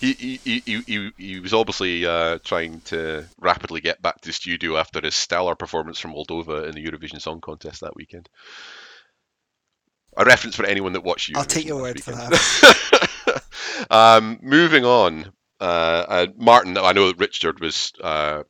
[0.00, 4.32] he, he, he, he, he was obviously uh, trying to rapidly get back to the
[4.32, 8.28] studio after his stellar performance from Moldova in the Eurovision Song Contest that weekend.
[10.16, 11.34] A reference for anyone that watched you.
[11.36, 12.16] I'll take your word weekend.
[12.16, 13.42] for that.
[13.90, 18.44] um, moving on, uh, uh, Martin, I know that Richard was uh,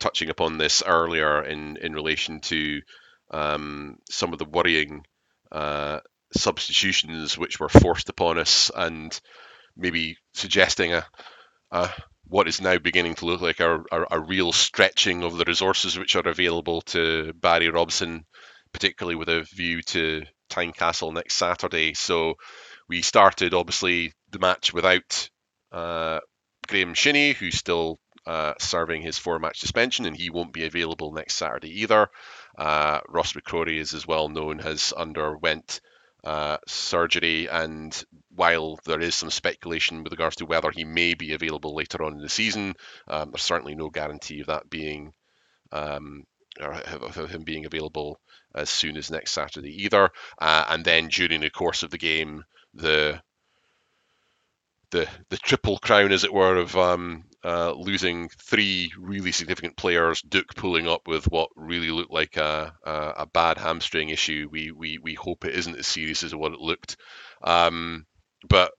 [0.00, 2.80] touching upon this earlier in, in relation to
[3.30, 5.04] um, some of the worrying
[5.52, 6.00] uh,
[6.34, 9.18] substitutions which were forced upon us and
[9.76, 11.04] maybe suggesting a,
[11.70, 11.90] a
[12.26, 15.98] what is now beginning to look like a, a, a, real stretching of the resources
[15.98, 18.24] which are available to Barry Robson,
[18.72, 21.94] particularly with a view to Tynecastle next Saturday.
[21.94, 22.34] So
[22.88, 25.30] we started obviously the match without
[25.72, 26.20] uh,
[26.66, 31.36] Graeme Shinnie, who's still uh, serving his four-match suspension, and he won't be available next
[31.36, 32.08] Saturday either.
[32.58, 35.80] Uh, Ross McCrorie, is as well known, has underwent
[36.24, 37.48] uh, surgery.
[37.48, 42.02] And while there is some speculation with regards to whether he may be available later
[42.02, 42.74] on in the season,
[43.08, 45.12] um, there's certainly no guarantee of that being
[45.72, 46.24] um,
[46.60, 48.20] or of him being available
[48.54, 50.10] as soon as next Saturday either.
[50.40, 52.44] Uh, and then during the course of the game,
[52.74, 53.20] the
[54.90, 60.20] the the triple crown, as it were, of um, uh, losing three really significant players,
[60.22, 64.48] Duk pulling up with what really looked like a, a, a, bad hamstring issue.
[64.50, 66.96] We, we we hope it isn't as serious as what it looked,
[67.42, 68.06] um,
[68.48, 68.72] but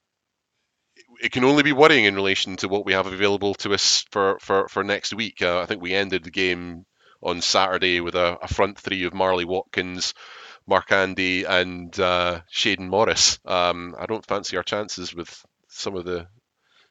[1.21, 4.37] it can only be worrying in relation to what we have available to us for
[4.39, 5.41] for, for next week.
[5.41, 6.85] Uh, I think we ended the game
[7.21, 10.13] on Saturday with a, a front three of Marley Watkins.
[10.69, 13.39] Markanday and uh, Shayden Morris.
[13.45, 16.27] Um, I don't fancy our chances with some of the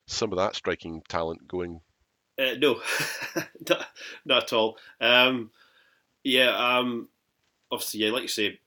[0.06, 1.80] some of that striking talent going?
[2.38, 2.80] Uh, no,
[3.68, 3.86] not,
[4.24, 4.76] not, at all.
[5.00, 5.50] Um,
[6.24, 7.08] yeah, um,
[7.70, 8.60] obviously, yeah, like you say,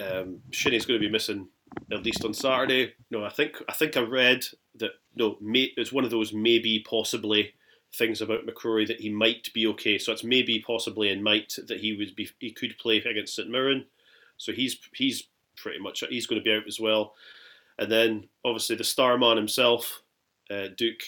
[0.00, 1.48] um, Shinnie's going to be missing
[1.92, 2.94] at least on Saturday.
[3.10, 4.44] No, I think I think I read
[4.76, 7.52] that no, may, it's one of those maybe possibly
[7.94, 9.98] things about McCrorie that he might be okay.
[9.98, 13.50] So it's maybe possibly and might that he would be he could play against St
[13.50, 13.86] Mirren.
[14.36, 15.24] So he's he's
[15.56, 17.14] pretty much he's going to be out as well.
[17.78, 20.02] And then obviously the star man himself,
[20.50, 21.00] uh, Duk,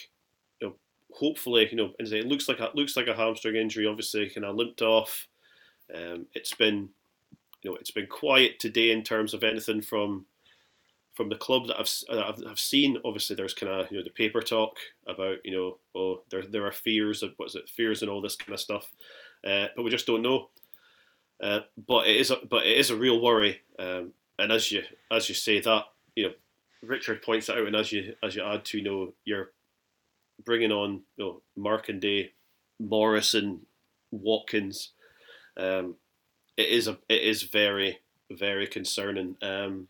[0.59, 0.73] you know,
[1.11, 3.87] hopefully, you know, it looks like a, looks like a hamstring injury.
[3.87, 5.27] Obviously, kind of limped off.
[5.93, 6.89] Um, it's been,
[7.61, 10.25] you know, it's been quiet today in terms of anything from
[11.13, 12.97] from the club that I've, I've, I've seen.
[13.05, 16.65] Obviously, there's kind of you know the paper talk about you know oh there there
[16.65, 18.91] are fears of what's it fears and all this kind of stuff,
[19.45, 20.49] uh, but we just don't know.
[21.41, 24.83] Uh, but it is a, but it is a real worry, um, and as you
[25.11, 25.85] as you say that
[26.15, 26.33] you know
[26.81, 29.51] Richard points out, and as you as you add to you know you're
[30.43, 32.31] bringing on you know Markanday,
[32.79, 33.65] Morrison,
[34.11, 34.91] Watkins,
[35.57, 35.95] um,
[36.57, 37.99] it is a it is very
[38.31, 39.35] very concerning.
[39.41, 39.87] Um,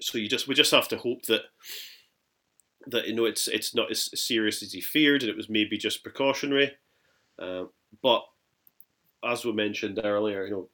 [0.00, 1.42] so you just we just have to hope that
[2.86, 5.76] that you know it's it's not as serious as he feared, and it was maybe
[5.76, 6.72] just precautionary.
[7.38, 7.64] Uh,
[8.02, 8.24] but
[9.24, 10.68] as we mentioned earlier, you know,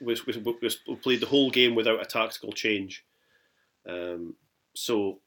[0.00, 3.04] we, we, we played the whole game without a tactical change.
[3.88, 4.34] Um,
[4.74, 5.20] so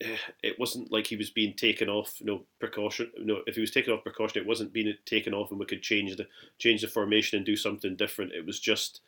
[0.00, 2.14] eh, it wasn't like he was being taken off.
[2.20, 3.10] You know, precaution.
[3.16, 5.66] You know, if he was taken off precaution, it wasn't being taken off, and we
[5.66, 6.26] could change the
[6.58, 8.32] change the formation and do something different.
[8.32, 9.00] It was just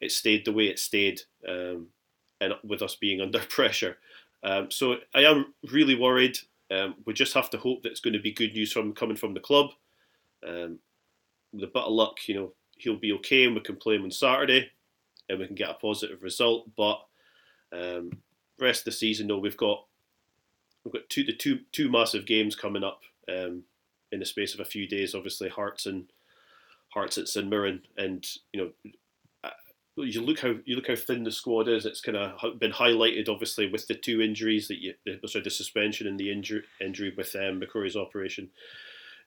[0.00, 1.88] it stayed the way it stayed, um,
[2.40, 3.98] and with us being under pressure.
[4.42, 6.38] Um, so I am really worried.
[6.70, 9.16] Um, we just have to hope that it's going to be good news from coming
[9.16, 9.70] from the club.
[10.46, 10.78] Um,
[11.52, 14.04] with a bit of luck, you know, he'll be okay, and we can play him
[14.04, 14.70] on Saturday,
[15.28, 16.68] and we can get a positive result.
[16.76, 17.00] But
[17.72, 18.10] um,
[18.58, 19.84] rest of the season, though, we've got
[20.84, 23.62] we've got two the two two massive games coming up um,
[24.12, 25.14] in the space of a few days.
[25.14, 26.12] Obviously, Hearts and
[26.88, 28.92] Hearts at St Mirren, and you know
[30.04, 31.86] you look how you look how thin the squad is.
[31.86, 34.94] It's kind of been highlighted, obviously, with the two injuries that you,
[35.26, 38.50] sorry, the suspension and the injury injury with um, McCrorie's operation.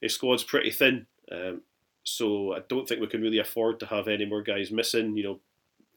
[0.00, 1.62] His squad's pretty thin, um,
[2.04, 5.16] so I don't think we can really afford to have any more guys missing.
[5.16, 5.40] You know,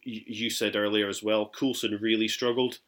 [0.03, 2.79] you, you said earlier as well, Coulson really struggled,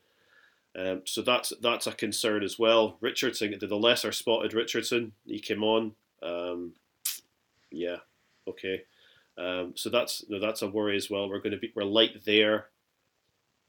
[0.77, 2.97] um, so that's that's a concern as well.
[2.99, 5.93] Richardson, the lesser spotted Richardson, he came on.
[6.23, 6.73] Um,
[7.71, 7.97] yeah,
[8.47, 8.83] okay.
[9.37, 11.29] Um, so that's you know, that's a worry as well.
[11.29, 12.67] We're going to be we're light there.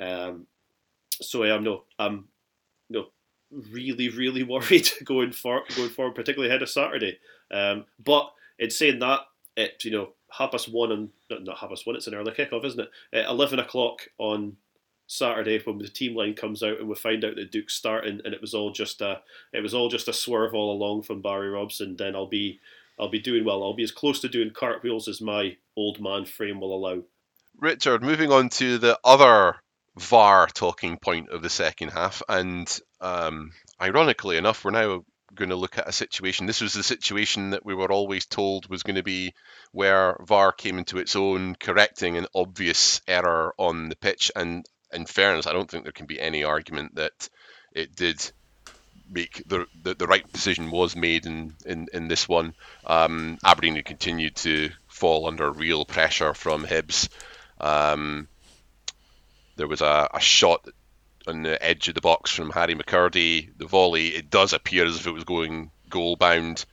[0.00, 0.46] Um,
[1.20, 2.28] so I am no I'm
[2.88, 3.06] no
[3.50, 7.18] really really worried going for going forward, particularly ahead of Saturday.
[7.50, 9.20] Um, but in saying that,
[9.56, 11.96] it you know half past one and not, not half past one.
[11.96, 12.90] It's an early kickoff, isn't it?
[13.12, 14.56] At Eleven o'clock on
[15.08, 18.34] Saturday when the team line comes out and we find out that Duk's starting and
[18.34, 19.20] it was all just a
[19.52, 21.96] it was all just a swerve all along from Barry Robson.
[21.96, 22.60] Then I'll be
[22.98, 23.62] I'll be doing well.
[23.62, 27.02] I'll be as close to doing cartwheels as my old man frame will allow.
[27.58, 29.56] Richard, moving on to the other
[29.98, 35.56] VAR talking point of the second half, and um, ironically enough, we're now going to
[35.56, 36.46] look at a situation.
[36.46, 39.34] This was the situation that we were always told was going to be
[39.72, 44.30] where VAR came into its own, correcting an obvious error on the pitch.
[44.34, 47.28] And in fairness, I don't think there can be any argument that
[47.72, 48.32] it did
[49.10, 52.54] make the, the, the right decision was made in in, in this one.
[52.86, 57.08] Um, Aberdeen continued to fall under real pressure from Hibs.
[57.60, 58.28] Um,
[59.56, 60.68] there was a, a shot
[61.26, 63.50] on the edge of the box from Harry McKirdy.
[63.56, 66.64] The volley, it does appear as if it was going goal bound.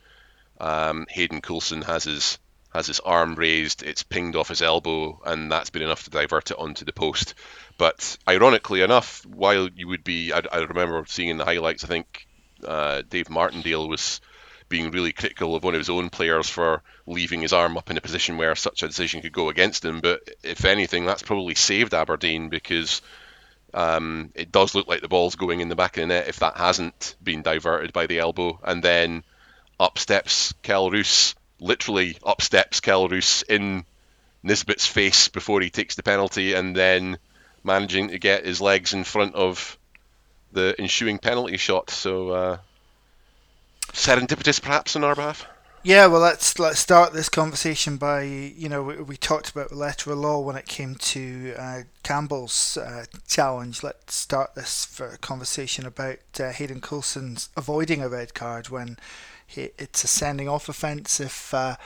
[0.60, 2.38] Um, Hayden Coulson has his
[2.74, 6.50] has his arm raised, it's pinged off his elbow, and that's been enough to divert
[6.50, 7.34] it onto the post.
[7.76, 11.88] But ironically enough, while you would be, I, I remember seeing in the highlights, I
[11.88, 12.26] think
[12.64, 14.20] uh, Dave Martindale was
[14.68, 17.96] being really critical of one of his own players for leaving his arm up in
[17.96, 20.00] a position where such a decision could go against him.
[20.00, 23.02] But if anything, that's probably saved Aberdeen because
[23.74, 26.38] um, it does look like the ball's going in the back of the net if
[26.38, 28.58] that hasn't been diverted by the elbow.
[28.62, 29.24] And then
[29.78, 33.84] up steps Kelle Roos literally upsteps Kelle Roos in
[34.42, 37.18] Nisbet's face before he takes the penalty, and then
[37.64, 39.78] managing to get his legs in front of
[40.52, 41.90] the ensuing penalty shot.
[41.90, 42.58] So uh,
[43.92, 45.46] serendipitous, perhaps, on our behalf.
[45.82, 50.16] Yeah, well, let's let's start this conversation by you know we, we talked about lateral
[50.16, 53.82] law when it came to uh, Campbell's uh, challenge.
[53.82, 58.96] Let's start this for a conversation about uh, Hayden Coulson's avoiding a red card when
[59.56, 61.76] it's a sending off offence if uh,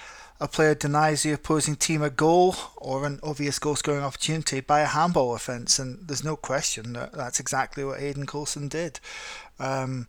[0.41, 4.81] a player denies the opposing team a goal or an obvious goal scoring opportunity by
[4.81, 9.01] a handball offence, and there's no question that that's exactly what Hayden Coulson did.
[9.59, 10.07] Um,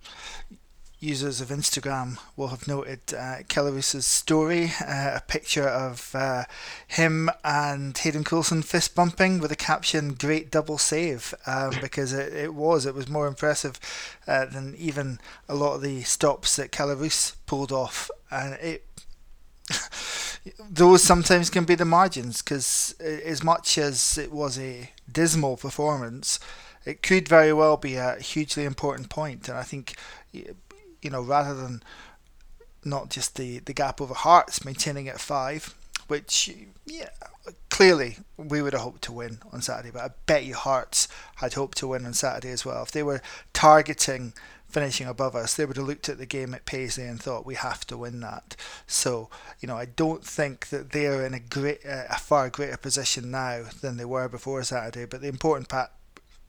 [0.99, 3.37] users of Instagram will have noted uh,
[4.01, 6.43] story, uh, a picture of uh,
[6.87, 12.33] him and Hayden Coulson fist bumping with a caption "Great double save," um, because it,
[12.33, 13.79] it, was it was more impressive
[14.27, 18.85] uh, than even a lot of the stops that Kelle Roos pulled off, and it.
[20.69, 26.39] Those sometimes can be the margins because as much as it was a dismal performance,
[26.85, 29.49] it could very well be a hugely important point.
[29.49, 29.95] and I think
[31.01, 31.83] you know, rather than
[32.83, 35.75] not just the, the gap over Hearts maintaining at five,
[36.07, 36.53] which,
[36.85, 37.09] yeah,
[37.69, 41.53] clearly we would have hoped to win on Saturday, but I bet you Hearts had
[41.53, 42.83] hoped to win on Saturday as well.
[42.83, 43.21] If they were
[43.53, 44.33] targeting
[44.69, 47.55] finishing above us, they would have looked at the game at Paisley and thought we
[47.55, 48.55] have to win that.
[48.87, 52.77] So, you know, I don't think that they're in a great, uh, a far greater
[52.77, 55.05] position now than they were before Saturday.
[55.05, 55.91] But the important part,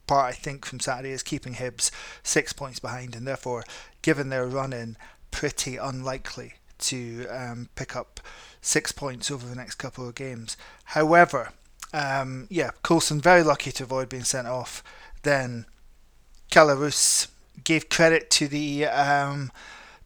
[0.06, 1.90] part I think from Saturday is keeping Hibs
[2.22, 3.64] six points behind, and therefore
[4.02, 4.96] given their run in,
[5.30, 8.20] pretty unlikely to um, pick up
[8.60, 10.56] six points over the next couple of games.
[10.84, 11.52] However,
[11.92, 14.82] um, yeah, Coulson very lucky to avoid being sent off.
[15.22, 15.66] Then
[16.54, 17.28] Roos
[17.64, 19.50] gave credit to the um,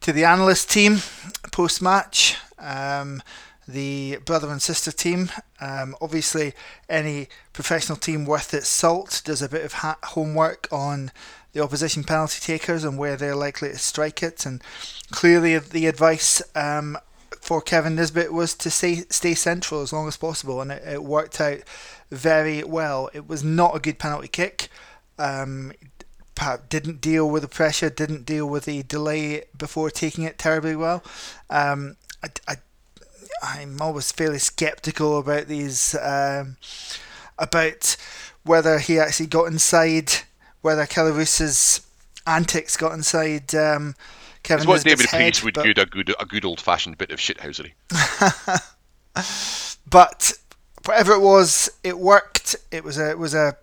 [0.00, 0.98] to the analyst team
[1.52, 2.36] post match.
[2.58, 3.22] Um,
[3.66, 5.30] the brother and sister team.
[5.60, 6.52] Um, obviously,
[6.88, 11.10] any professional team worth its salt does a bit of ha- homework on
[11.52, 14.44] the opposition penalty takers and where they're likely to strike it.
[14.44, 14.62] And
[15.10, 16.98] clearly, the advice um,
[17.40, 21.04] for Kevin Nisbet was to stay stay central as long as possible, and it, it
[21.04, 21.60] worked out
[22.10, 23.08] very well.
[23.12, 24.68] It was not a good penalty kick.
[25.18, 25.72] Um,
[26.68, 31.02] didn't deal with the pressure, didn't deal with the delay before taking it terribly well.
[31.50, 32.56] Um, I, I,
[33.42, 36.56] I'm always fairly skeptical about these, um,
[37.38, 37.96] about
[38.42, 40.12] whether he actually got inside
[40.62, 41.82] whether Kelle Roos's
[42.26, 43.94] antics got inside um,
[44.42, 47.10] Kevin it's what David head, would but- do a good a good old fashioned bit
[47.10, 47.72] of shithousery.
[49.86, 50.32] But
[50.86, 52.56] whatever it was, it worked.
[52.70, 53.56] It was a it was a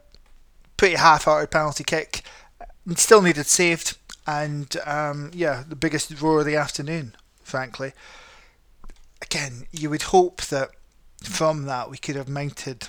[0.77, 2.21] pretty half-hearted penalty kick.
[2.95, 7.93] Still needed saved, and um, yeah, the biggest roar of the afternoon, frankly.
[9.21, 10.71] Again, you would hope that
[11.23, 12.87] from that we could have mounted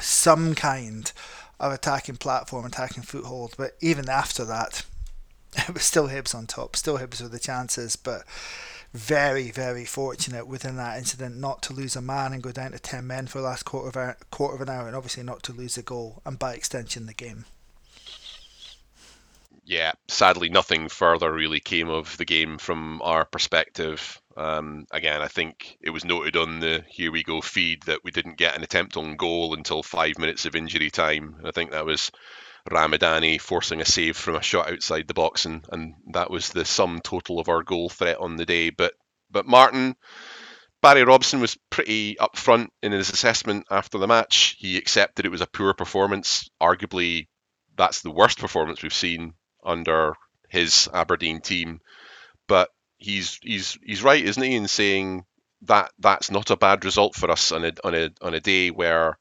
[0.00, 1.12] some kind
[1.60, 3.54] of attacking platform, attacking foothold.
[3.56, 4.84] But even after that,
[5.56, 8.24] it was still Hibs on top, still Hibs with the chances, but
[8.94, 12.78] very, very fortunate within that incident not to lose a man and go down to
[12.78, 15.42] 10 men for the last quarter of, hour, quarter of an hour, and obviously not
[15.42, 17.44] to lose a goal, and by extension, the game.
[19.68, 24.18] Yeah, sadly, nothing further really came of the game from our perspective.
[24.34, 28.10] Um, again, I think it was noted on the Here We Go feed that we
[28.10, 31.42] didn't get an attempt on goal until five minutes of injury time.
[31.44, 32.10] I think that was
[32.70, 36.64] Ramadani forcing a save from a shot outside the box, and, and that was the
[36.64, 38.70] sum total of our goal threat on the day.
[38.70, 38.94] But
[39.30, 39.96] but Martin,
[40.80, 44.56] Barry Robson was pretty upfront in his assessment after the match.
[44.58, 46.48] He accepted it was a poor performance.
[46.58, 47.28] Arguably,
[47.76, 50.14] that's the worst performance we've seen under
[50.48, 51.80] his Aberdeen team.
[52.46, 55.24] But he's he's he's right, isn't he, in saying
[55.62, 58.70] that that's not a bad result for us on a on a on a day
[58.70, 59.18] where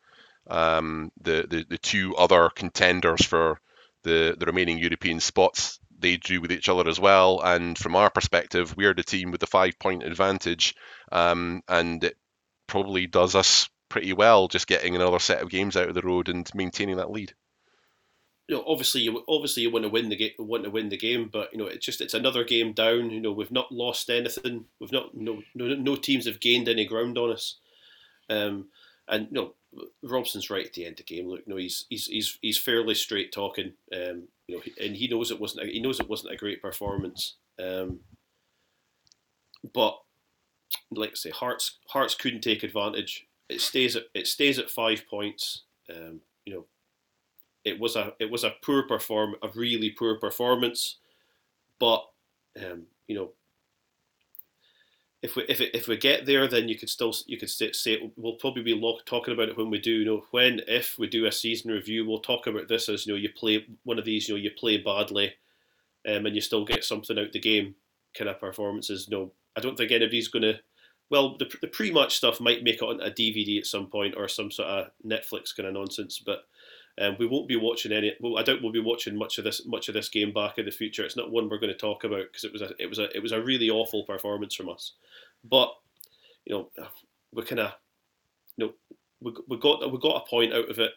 [0.47, 3.59] um, the, the the two other contenders for
[4.03, 7.41] the the remaining European spots they drew with each other as well.
[7.41, 10.75] And from our perspective, we're the team with the five point advantage,
[11.11, 12.17] um, and it
[12.67, 16.29] probably does us pretty well just getting another set of games out of the road
[16.29, 17.33] and maintaining that lead.
[18.47, 20.97] You know, obviously you obviously you want to win the game, want to win the
[20.97, 23.09] game, but you know, it's just it's another game down.
[23.09, 24.65] You know, we've not lost anything.
[24.79, 27.57] We've not no no, no teams have gained any ground on us.
[28.29, 28.67] Um,
[29.07, 29.53] and you know,
[30.01, 31.27] Robson's right at the end of the game.
[31.27, 33.73] Look, you know, he's he's he's he's fairly straight talking.
[33.93, 36.61] Um, you know, and he knows it wasn't a, he knows it wasn't a great
[36.61, 37.35] performance.
[37.59, 37.99] Um,
[39.73, 39.99] but
[40.91, 43.27] like I say, Hearts Hearts couldn't take advantage.
[43.49, 45.63] It stays at it stays at five points.
[45.89, 46.65] Um, you know,
[47.67, 50.97] it was a it was a poor perform a really poor performance,
[51.79, 52.05] but
[52.59, 53.31] um, you know
[55.21, 57.71] if we if, it, if we get there, then you could still you could say,
[57.71, 59.91] say we'll probably be talking about it when we do.
[59.91, 63.13] You know, when if we do a season review, we'll talk about this as you
[63.13, 64.27] know you play one of these.
[64.27, 65.33] You know, you play badly,
[66.07, 67.75] um, and you still get something out the game.
[68.15, 69.09] Kind of performances.
[69.09, 70.59] No, I don't think anybody's going to.
[71.09, 74.27] Well, the, the pre-match stuff might make it on a DVD at some point or
[74.27, 76.41] some sort of Netflix kind of nonsense, but
[76.99, 78.13] um, we won't be watching any.
[78.19, 80.65] Well, I doubt we'll be watching much of this much of this game back in
[80.65, 81.03] the future.
[81.03, 83.15] It's not one we're going to talk about because it was a it was a
[83.15, 84.93] it was a really awful performance from us.
[85.43, 85.71] But
[86.45, 86.87] you know,
[87.31, 87.73] we kind of
[88.57, 88.73] you know
[89.21, 90.91] we, we got we got a point out of it.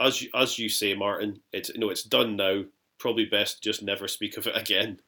[0.00, 2.64] As you, as you say, Martin, it's you know it's done now.
[2.98, 5.00] Probably best just never speak of it again.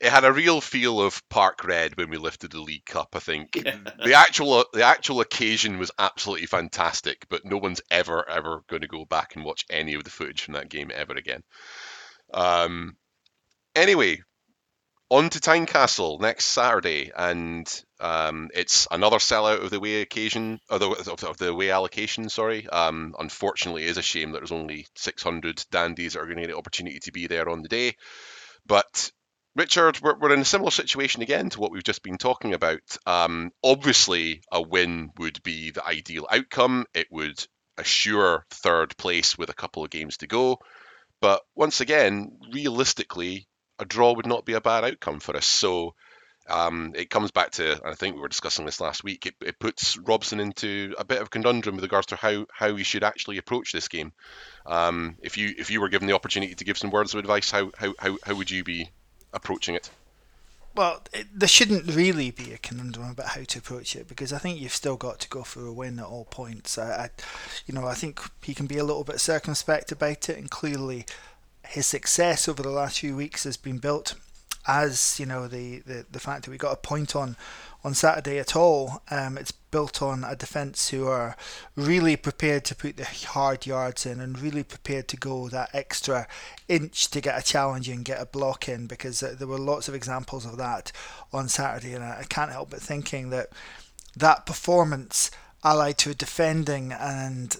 [0.00, 3.10] It had a real feel of Parkhead when we lifted the League Cup.
[3.14, 3.76] I think Yeah.
[4.04, 8.88] the actual the actual occasion was absolutely fantastic, but no one's ever ever going to
[8.88, 11.42] go back and watch any of the footage from that game ever again.
[12.32, 12.96] Um,
[13.74, 14.22] anyway,
[15.10, 17.68] on to Tynecastle next Saturday, and
[18.00, 22.30] um, it's another sellout of the way occasion of the, of, the way allocation.
[22.30, 26.36] Sorry, um, unfortunately, it is a shame that there's only 600 dandies that are going
[26.36, 27.94] to get the opportunity to be there on the day,
[28.64, 29.10] but
[29.54, 32.96] Richard, we're, we're in a similar situation again to what we've just been talking about.
[33.06, 36.86] Um, obviously, a win would be the ideal outcome.
[36.94, 37.44] It would
[37.76, 40.58] assure third place with a couple of games to go.
[41.20, 43.46] But once again, realistically,
[43.78, 45.46] a draw would not be a bad outcome for us.
[45.46, 45.94] So
[46.48, 49.34] um, it comes back to, and I think we were discussing this last week, it,
[49.44, 52.84] it puts Robson into a bit of a conundrum with regards to how, how he
[52.84, 54.12] should actually approach this game.
[54.64, 57.50] Um, if you if you were given the opportunity to give some words of advice,
[57.50, 58.90] how, how, how, how would you be
[59.32, 59.90] approaching it?
[60.74, 64.38] Well, it, there shouldn't really be a conundrum about how to approach it because I
[64.38, 66.78] think you've still got to go for a win at all points.
[66.78, 67.10] I, I,
[67.66, 71.04] you know, I think he can be a little bit circumspect about it, and clearly,
[71.66, 74.14] his success over the last few weeks has been built
[74.66, 77.36] as you know the, the, the fact that we got a point on
[77.84, 79.02] on Saturday at all.
[79.10, 81.36] Um, it's built on a defence who are
[81.74, 86.28] really prepared to put the hard yards in and really prepared to go that extra
[86.68, 89.94] inch to get a challenge and get a block in because there were lots of
[89.96, 90.92] examples of that
[91.32, 93.48] on Saturday, and I, I can't help but thinking that
[94.14, 95.32] that performance
[95.64, 97.56] allied to a defending and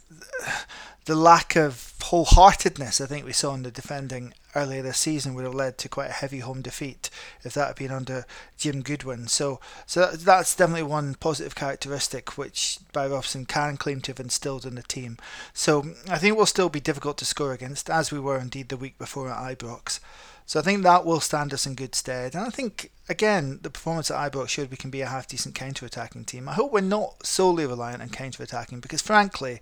[1.05, 5.45] the lack of wholeheartedness I think we saw in the defending earlier this season would
[5.45, 7.09] have led to quite a heavy home defeat
[7.43, 8.27] if that had been under
[8.59, 9.27] Jim Goodwin.
[9.29, 14.67] So, so that's definitely one positive characteristic which Barry Robson can claim to have instilled
[14.67, 15.17] in the team.
[15.55, 18.77] So I think we'll still be difficult to score against, as we were indeed the
[18.77, 20.01] week before at Ibrox.
[20.45, 22.35] So I think that will stand us in good stead.
[22.35, 25.55] And I think, again, the performance at Ibrox showed we can be a half decent
[25.55, 26.49] counter attacking team.
[26.49, 29.61] I hope we're not solely reliant on counter attacking because, frankly,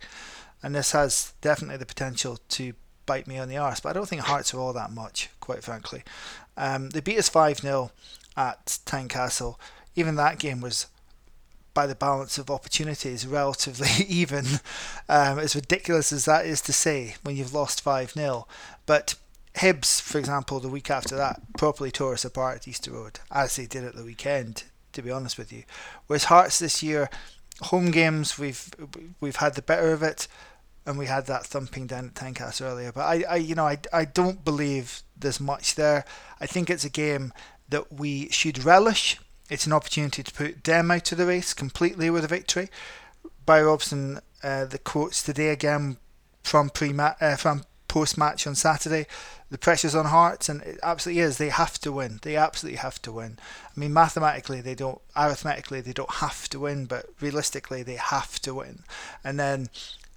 [0.63, 2.75] and this has definitely the potential to
[3.07, 5.65] bite me on the arse, but I don't think Hearts are all that much, quite
[5.65, 6.03] frankly.
[6.57, 7.91] Um, they beat us 5 0
[8.37, 9.57] at Tynecastle.
[9.97, 10.87] Even that game was
[11.73, 14.45] by the balance of opportunities relatively even.
[15.09, 18.47] Um, as ridiculous as that is to say when you've lost 5 0.
[18.87, 19.15] But
[19.57, 23.57] Hibs, for example, the week after that, properly tore us apart at Easter Road, as
[23.57, 25.65] they did at the weekend, to be honest with you.
[26.07, 27.11] Whereas Hearts this year,
[27.63, 28.71] home games, we've
[29.21, 30.29] we've had the better of it,
[30.87, 32.93] and we had that thumping down at Tynecastle earlier.
[32.93, 36.05] But I, I you know, I, I don't believe there's much there.
[36.41, 37.33] I think it's a game
[37.69, 39.19] that we should relish.
[39.49, 42.69] It's an opportunity to put them out of the race completely with a victory.
[43.45, 45.97] By Robson, uh, the quotes today again
[46.43, 49.07] from pre uh, from post match on Saturday.
[49.51, 51.39] The pressure's on Hearts, and it absolutely is.
[51.39, 52.21] They have to win.
[52.23, 53.39] They absolutely have to win.
[53.65, 55.01] I mean, mathematically, they don't.
[55.17, 58.85] Arithmetically, they don't have to win, but realistically, they have to win.
[59.25, 59.69] And then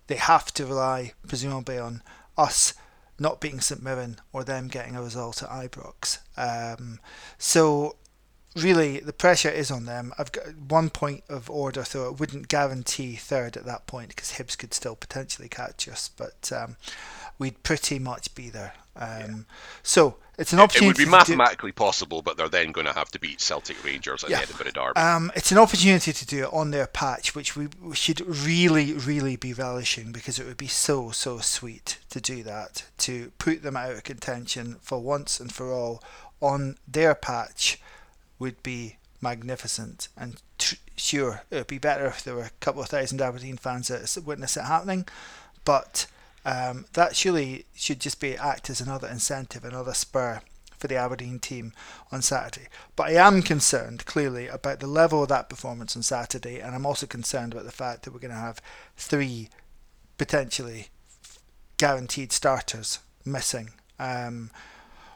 [0.07, 2.01] they have to rely, presumably, on
[2.37, 2.73] us
[3.19, 6.19] not beating St Mirren or them getting a result at Ibrox.
[6.35, 6.99] Um,
[7.37, 7.95] so
[8.55, 10.13] really the pressure is on them.
[10.17, 14.33] I've got one point of order, so it wouldn't guarantee third at that point because
[14.33, 16.75] Hibs could still potentially catch us, but um,
[17.37, 18.73] we'd pretty much be there.
[18.95, 19.27] Um, yeah.
[19.81, 20.85] So it's an opportunity.
[20.85, 21.75] It would be mathematically do...
[21.75, 24.37] possible, but they're then going to have to beat Celtic Rangers at yeah.
[24.37, 24.99] the Edinburgh Derby.
[24.99, 28.93] Um, it's an opportunity to do it on their patch, which we, we should really,
[28.93, 33.61] really be relishing because it would be so, so sweet to do that, to put
[33.61, 36.03] them out of contention for once and for all
[36.41, 37.79] on their patch
[38.39, 40.07] would be magnificent.
[40.17, 43.57] And t- sure, it would be better if there were a couple of thousand Aberdeen
[43.57, 45.07] fans that witness it happening,
[45.63, 46.07] but
[46.45, 50.41] um, that surely should just be act as another incentive, another spur
[50.77, 51.71] for the Aberdeen team
[52.11, 52.67] on Saturday.
[52.95, 56.85] But I am concerned clearly about the level of that performance on Saturday, and I'm
[56.85, 58.61] also concerned about the fact that we're going to have
[58.97, 59.49] three
[60.17, 60.87] potentially
[61.77, 63.71] guaranteed starters missing.
[63.97, 64.51] Um,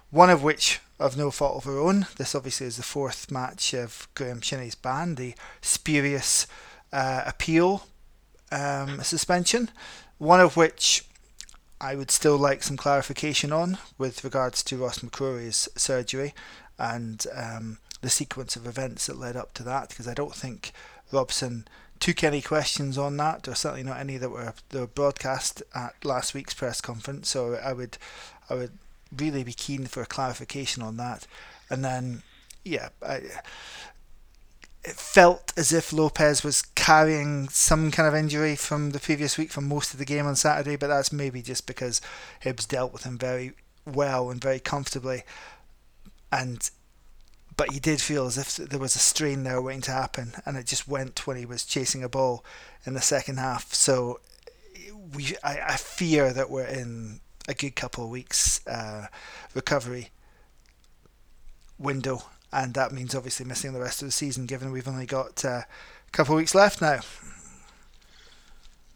[0.09, 2.07] one of which of no fault of her own.
[2.17, 6.47] This obviously is the fourth match of Graeme Shinnie's ban, the spurious
[6.91, 7.85] uh, appeal
[8.51, 9.69] um, suspension,
[10.17, 11.03] one of which
[11.79, 16.33] I would still like some clarification on with regards to Ross McCrorie's surgery
[16.79, 20.71] and um, the sequence of events that led up to that, because I don't think
[21.11, 21.67] Robson
[21.99, 25.93] took any questions on that, or certainly not any that were, that were broadcast at
[26.03, 27.29] last week's press conference.
[27.29, 27.97] So I would,
[28.49, 28.73] I would
[29.15, 31.25] really be keen for a clarification on that.
[31.69, 32.23] And then,
[32.63, 33.21] yeah, I,
[34.83, 39.51] it felt as if Lopes was carrying some kind of injury from the previous week
[39.51, 42.01] for most of the game on Saturday, but that's maybe just because
[42.43, 43.53] Hibs dealt with him very
[43.85, 45.23] well and very comfortably.
[46.31, 46.69] And
[47.57, 50.55] but he did feel as if there was a strain there waiting to happen, and
[50.55, 52.45] it just went when he was chasing a ball
[52.85, 53.73] in the second half.
[53.73, 54.19] So
[55.13, 59.07] we, I, I fear that we're in a good couple of weeks uh,
[59.55, 60.11] recovery
[61.79, 62.23] window,
[62.57, 65.61] and that means obviously missing the rest of the season, given we've only got uh,
[65.61, 67.01] a couple of weeks left now.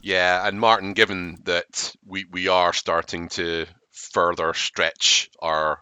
[0.02, 5.78] Yeah, and Martin, given that we, we are starting to further stretch our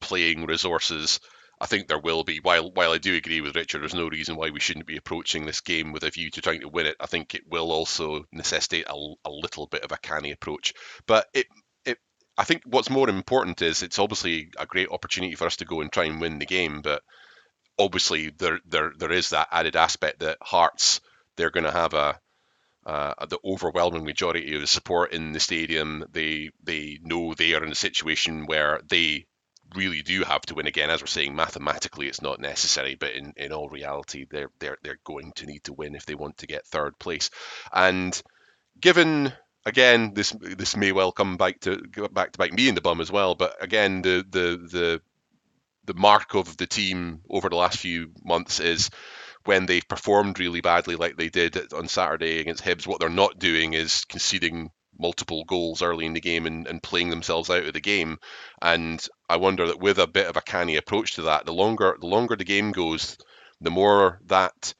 [0.00, 1.20] playing resources,
[1.60, 2.38] I think there will be.
[2.38, 5.44] While while I do agree with Richard, there's no reason why we shouldn't be approaching
[5.44, 6.96] this game with a view to trying to win it.
[6.98, 8.94] I think it will also necessitate a,
[9.26, 10.72] a little bit of a canny approach,
[11.06, 11.46] but it
[12.38, 15.80] I think what's more important is it's obviously a great opportunity for us to go
[15.80, 17.02] and try and win the game, but
[17.78, 21.00] obviously there there there is that added aspect that Hearts
[21.36, 22.18] they're going to have a
[22.84, 26.04] the overwhelming majority of the support in the stadium.
[26.12, 29.26] They they know they are in a situation where they
[29.74, 30.90] really do have to win again.
[30.90, 34.98] As we're saying, mathematically it's not necessary, but in, in all reality, they're they're they're
[35.04, 37.30] going to need to win if they want to get third place.
[37.72, 38.20] And
[38.80, 39.32] given
[39.64, 41.82] again, this this may well come back to
[42.12, 43.34] back to bite me in the bum as well.
[43.34, 45.02] But again, the the the
[45.84, 48.90] the mark of the team over the last few months is
[49.44, 52.86] when they've performed really badly, like they did on Saturday against Hibs.
[52.86, 57.10] What they're not doing is conceding multiple goals early in the game and, and playing
[57.10, 58.18] themselves out of the game.
[58.60, 61.96] And I wonder that with a bit of a canny approach to that, the longer
[62.00, 63.16] the longer the game goes,
[63.60, 64.74] the more that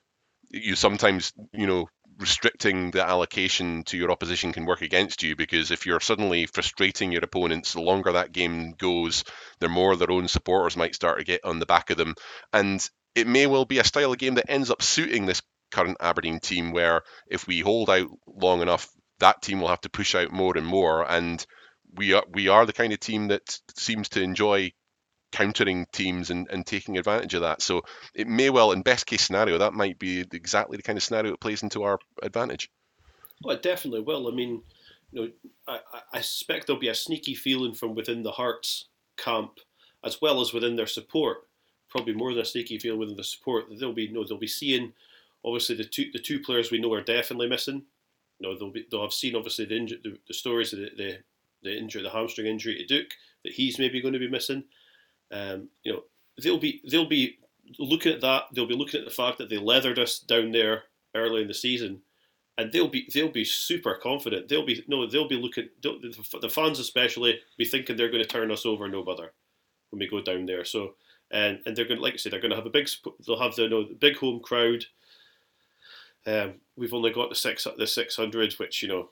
[0.51, 1.89] you sometimes you know
[2.23, 7.13] restricting the allocation to your opposition can work against you because if you're suddenly frustrating
[7.13, 9.25] your opponents, the longer that game goes,
[9.61, 12.15] the more their own supporters might start to get on the back of them.
[12.53, 15.99] And it may well be a style of game that ends up suiting this current
[16.01, 18.89] Aberdeen team where if we hold out long enough,
[19.19, 21.11] that team will have to push out more and more.
[21.11, 21.45] And
[21.95, 24.73] we are we are the kind of team that seems to enjoy
[25.33, 27.63] countering teams and, and taking advantage of that.
[27.63, 27.83] So
[28.15, 31.33] it may well, in best case scenario, that might be exactly the kind of scenario
[31.33, 32.71] that plays into our advantage.
[33.43, 34.29] Well, it definitely will.
[34.29, 34.63] I mean,
[35.11, 35.31] you know,
[35.67, 35.81] I,
[36.13, 38.87] I suspect there'll be a sneaky feeling from within the Hearts
[39.17, 39.59] camp
[40.05, 41.49] as well as within their support.
[41.89, 43.67] Probably more than a sneaky feeling within the support.
[43.79, 44.93] They'll be, you know, they'll be seeing
[45.45, 47.83] obviously the two the two players we know are definitely missing.
[48.39, 50.91] You know, they'll be they'll have seen obviously the injury, the, the stories of the,
[50.97, 51.19] the
[51.63, 53.09] the injury, the hamstring injury to Duk
[53.45, 54.65] that he's maybe going to be missing.
[55.33, 56.03] Um, you know,
[56.43, 57.39] they'll be they'll be
[57.79, 58.45] looking at that.
[58.53, 60.85] They'll be looking at the fact that they leathered us down there
[61.15, 62.03] early in the season,
[62.59, 64.49] and they'll be they'll be super confident.
[64.49, 65.69] They'll be no, they'll be looking.
[65.83, 69.33] The fans especially be thinking they're going to turn us over no bother
[69.91, 70.65] when we go down there.
[70.65, 70.95] So
[71.31, 72.89] and and they're going to like I said, they're going to have a big.
[73.27, 74.85] They'll have the you know, big home crowd.
[76.25, 79.11] Um, we've only got the six the six hundred, which you know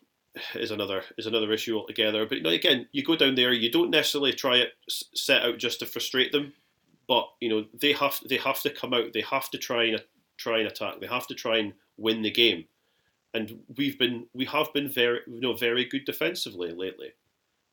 [0.55, 2.27] is another is another issue altogether.
[2.27, 5.59] But you know, again, you go down there, you don't necessarily try it set out
[5.59, 6.53] just to frustrate them,
[7.09, 10.03] but you know they have they have to come out, they have to try and
[10.37, 12.65] try and attack, they have to try and win the game,
[13.35, 17.13] and we've been we have been very you know very good defensively lately.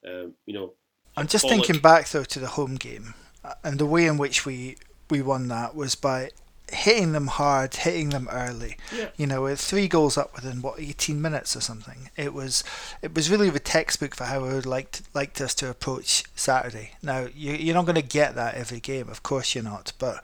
[0.05, 0.73] Um, you know,
[1.15, 3.13] I'm just thinking back though to the home game
[3.43, 4.77] uh, and the way in which we
[5.09, 6.31] we won that was by
[6.71, 8.77] hitting them hard, hitting them early.
[8.95, 9.09] Yeah.
[9.15, 12.09] You know, with three goals up within what 18 minutes or something.
[12.15, 12.63] It was
[13.01, 16.91] it was really the textbook for how I would like liked us to approach Saturday.
[17.01, 20.23] Now you, you're not going to get that every game, of course you're not, but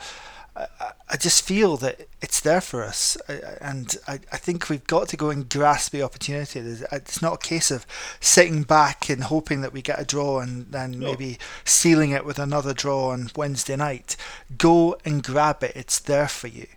[0.56, 0.68] I,
[1.10, 5.18] I just feel that it's there for us, and I, I think we've got to
[5.18, 6.60] go and grasp the opportunity.
[6.60, 7.86] It's not a case of
[8.20, 11.08] sitting back and hoping that we get a draw and then no.
[11.08, 14.16] maybe sealing it with another draw on Wednesday night.
[14.58, 16.68] Go and grab it; it's there for you.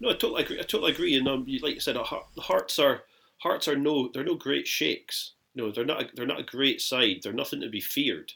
[0.00, 0.58] No, I totally agree.
[0.58, 1.16] I totally agree.
[1.16, 3.04] And um, like you said, the Hearts are
[3.38, 5.32] Hearts are no, they're no great shakes.
[5.54, 6.14] No, they're not.
[6.14, 7.20] They're not a great side.
[7.22, 8.32] They're nothing to be feared.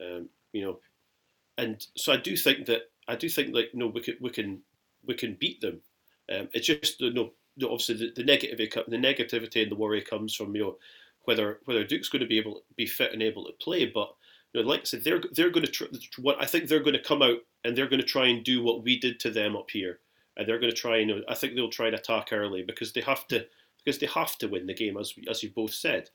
[0.00, 0.78] Um, you know,
[1.58, 4.60] and so I do think that I do think like no, we can we can
[5.06, 5.80] we can beat them.
[6.30, 7.32] Um, it's just you know,
[7.64, 10.76] obviously the, the negative the negativity and the worry comes from you know
[11.24, 13.86] whether whether Duk's going to be able be fit and able to play.
[13.86, 14.14] But
[14.52, 15.84] you know, like I said, they're they're going to tr-
[16.20, 18.62] what I think they're going to come out and they're going to try and do
[18.62, 20.00] what we did to them up here,
[20.36, 23.00] and they're going to try and I think they'll try and attack early because they
[23.00, 23.46] have to
[23.84, 26.10] because they have to win the game as as you both said,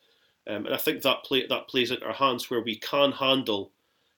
[0.48, 3.72] um, and I think that play that plays into our hands where we can handle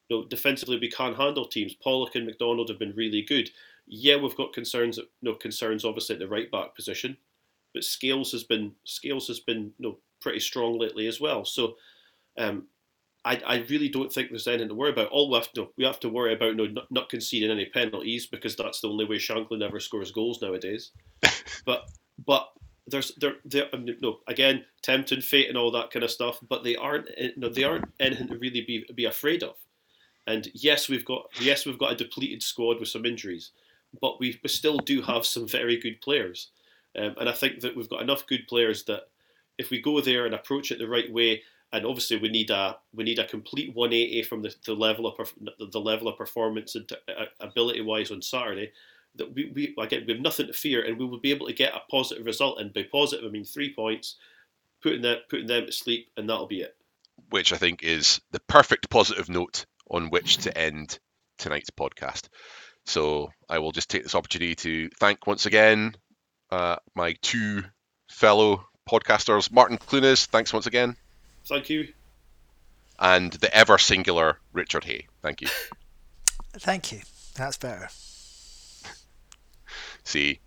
[0.10, 1.73] you know, defensively we can't handle teams.
[1.73, 3.49] Pollock and McDonald have been really good.
[3.88, 4.99] Yeah, we've got concerns.
[5.22, 7.18] No concerns, obviously, at the right back position,
[7.73, 11.45] but Scales has been Scales has been you know, pretty strong lately as well.
[11.45, 11.76] So,
[12.38, 12.68] um,
[13.26, 15.10] I, I really don't think there's anything to worry about.
[15.10, 17.65] All we have to we have to worry about you know, not, not conceding any
[17.65, 20.91] penalties because that's the only way Shankland ever scores goals nowadays.
[21.65, 21.90] but
[22.23, 22.49] but
[22.88, 23.68] there's there there
[24.02, 27.49] no again tempting fate and all that kind of stuff, but they aren't you know,
[27.49, 29.56] they aren't anything to really be be afraid of.
[30.27, 33.52] And yes, we've got yes we've got a depleted squad with some injuries,
[34.02, 36.49] but we still do have some very good players.
[36.97, 39.10] Um, and I think that we've got enough good players that
[39.57, 42.77] if we go there and approach it the right way, and obviously we need a
[42.93, 45.34] we need a complete 180 from the, the level of
[45.72, 48.72] the level of performance and uh, ability wise on Saturday.
[49.15, 51.53] That we, we again we have nothing to fear, and we will be able to
[51.53, 52.60] get a positive result.
[52.60, 54.15] And by positive, I mean three points,
[54.81, 56.76] putting that putting them to sleep, and that'll be it.
[57.30, 60.99] Which I think is the perfect positive note on which to end
[61.38, 62.28] tonight's podcast.
[62.86, 65.95] So I will just take this opportunity to thank once again
[66.52, 67.64] uh, my two
[68.10, 70.26] fellow podcasters, Martin Clunas.
[70.26, 70.95] Thanks once again.
[71.48, 71.88] Thank you.
[72.99, 75.07] And the ever singular Richard Hay.
[75.22, 75.48] Thank you.
[76.53, 77.02] Thank you.
[77.36, 77.90] That's better.
[80.03, 80.40] See,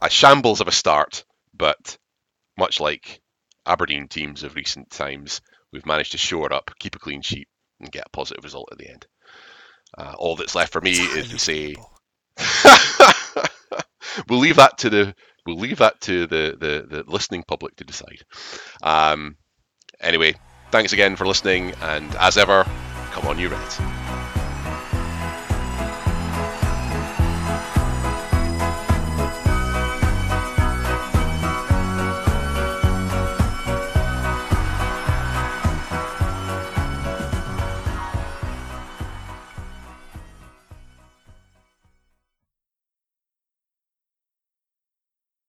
[0.00, 1.24] a shambles of a start,
[1.54, 1.98] but
[2.56, 3.20] much like
[3.66, 5.40] Aberdeen teams of recent times,
[5.72, 7.48] we've managed to shore up, keep a clean sheet,
[7.80, 9.06] and get a positive result at the end.
[9.96, 11.74] Uh, all that's left for me is to say
[14.28, 15.14] we'll leave that to the
[15.46, 18.22] we'll leave that to the the, the listening public to decide.
[18.82, 19.36] Um,
[20.00, 20.34] anyway,
[20.70, 22.64] thanks again for listening, and as ever,
[23.12, 23.89] come on, you Reds.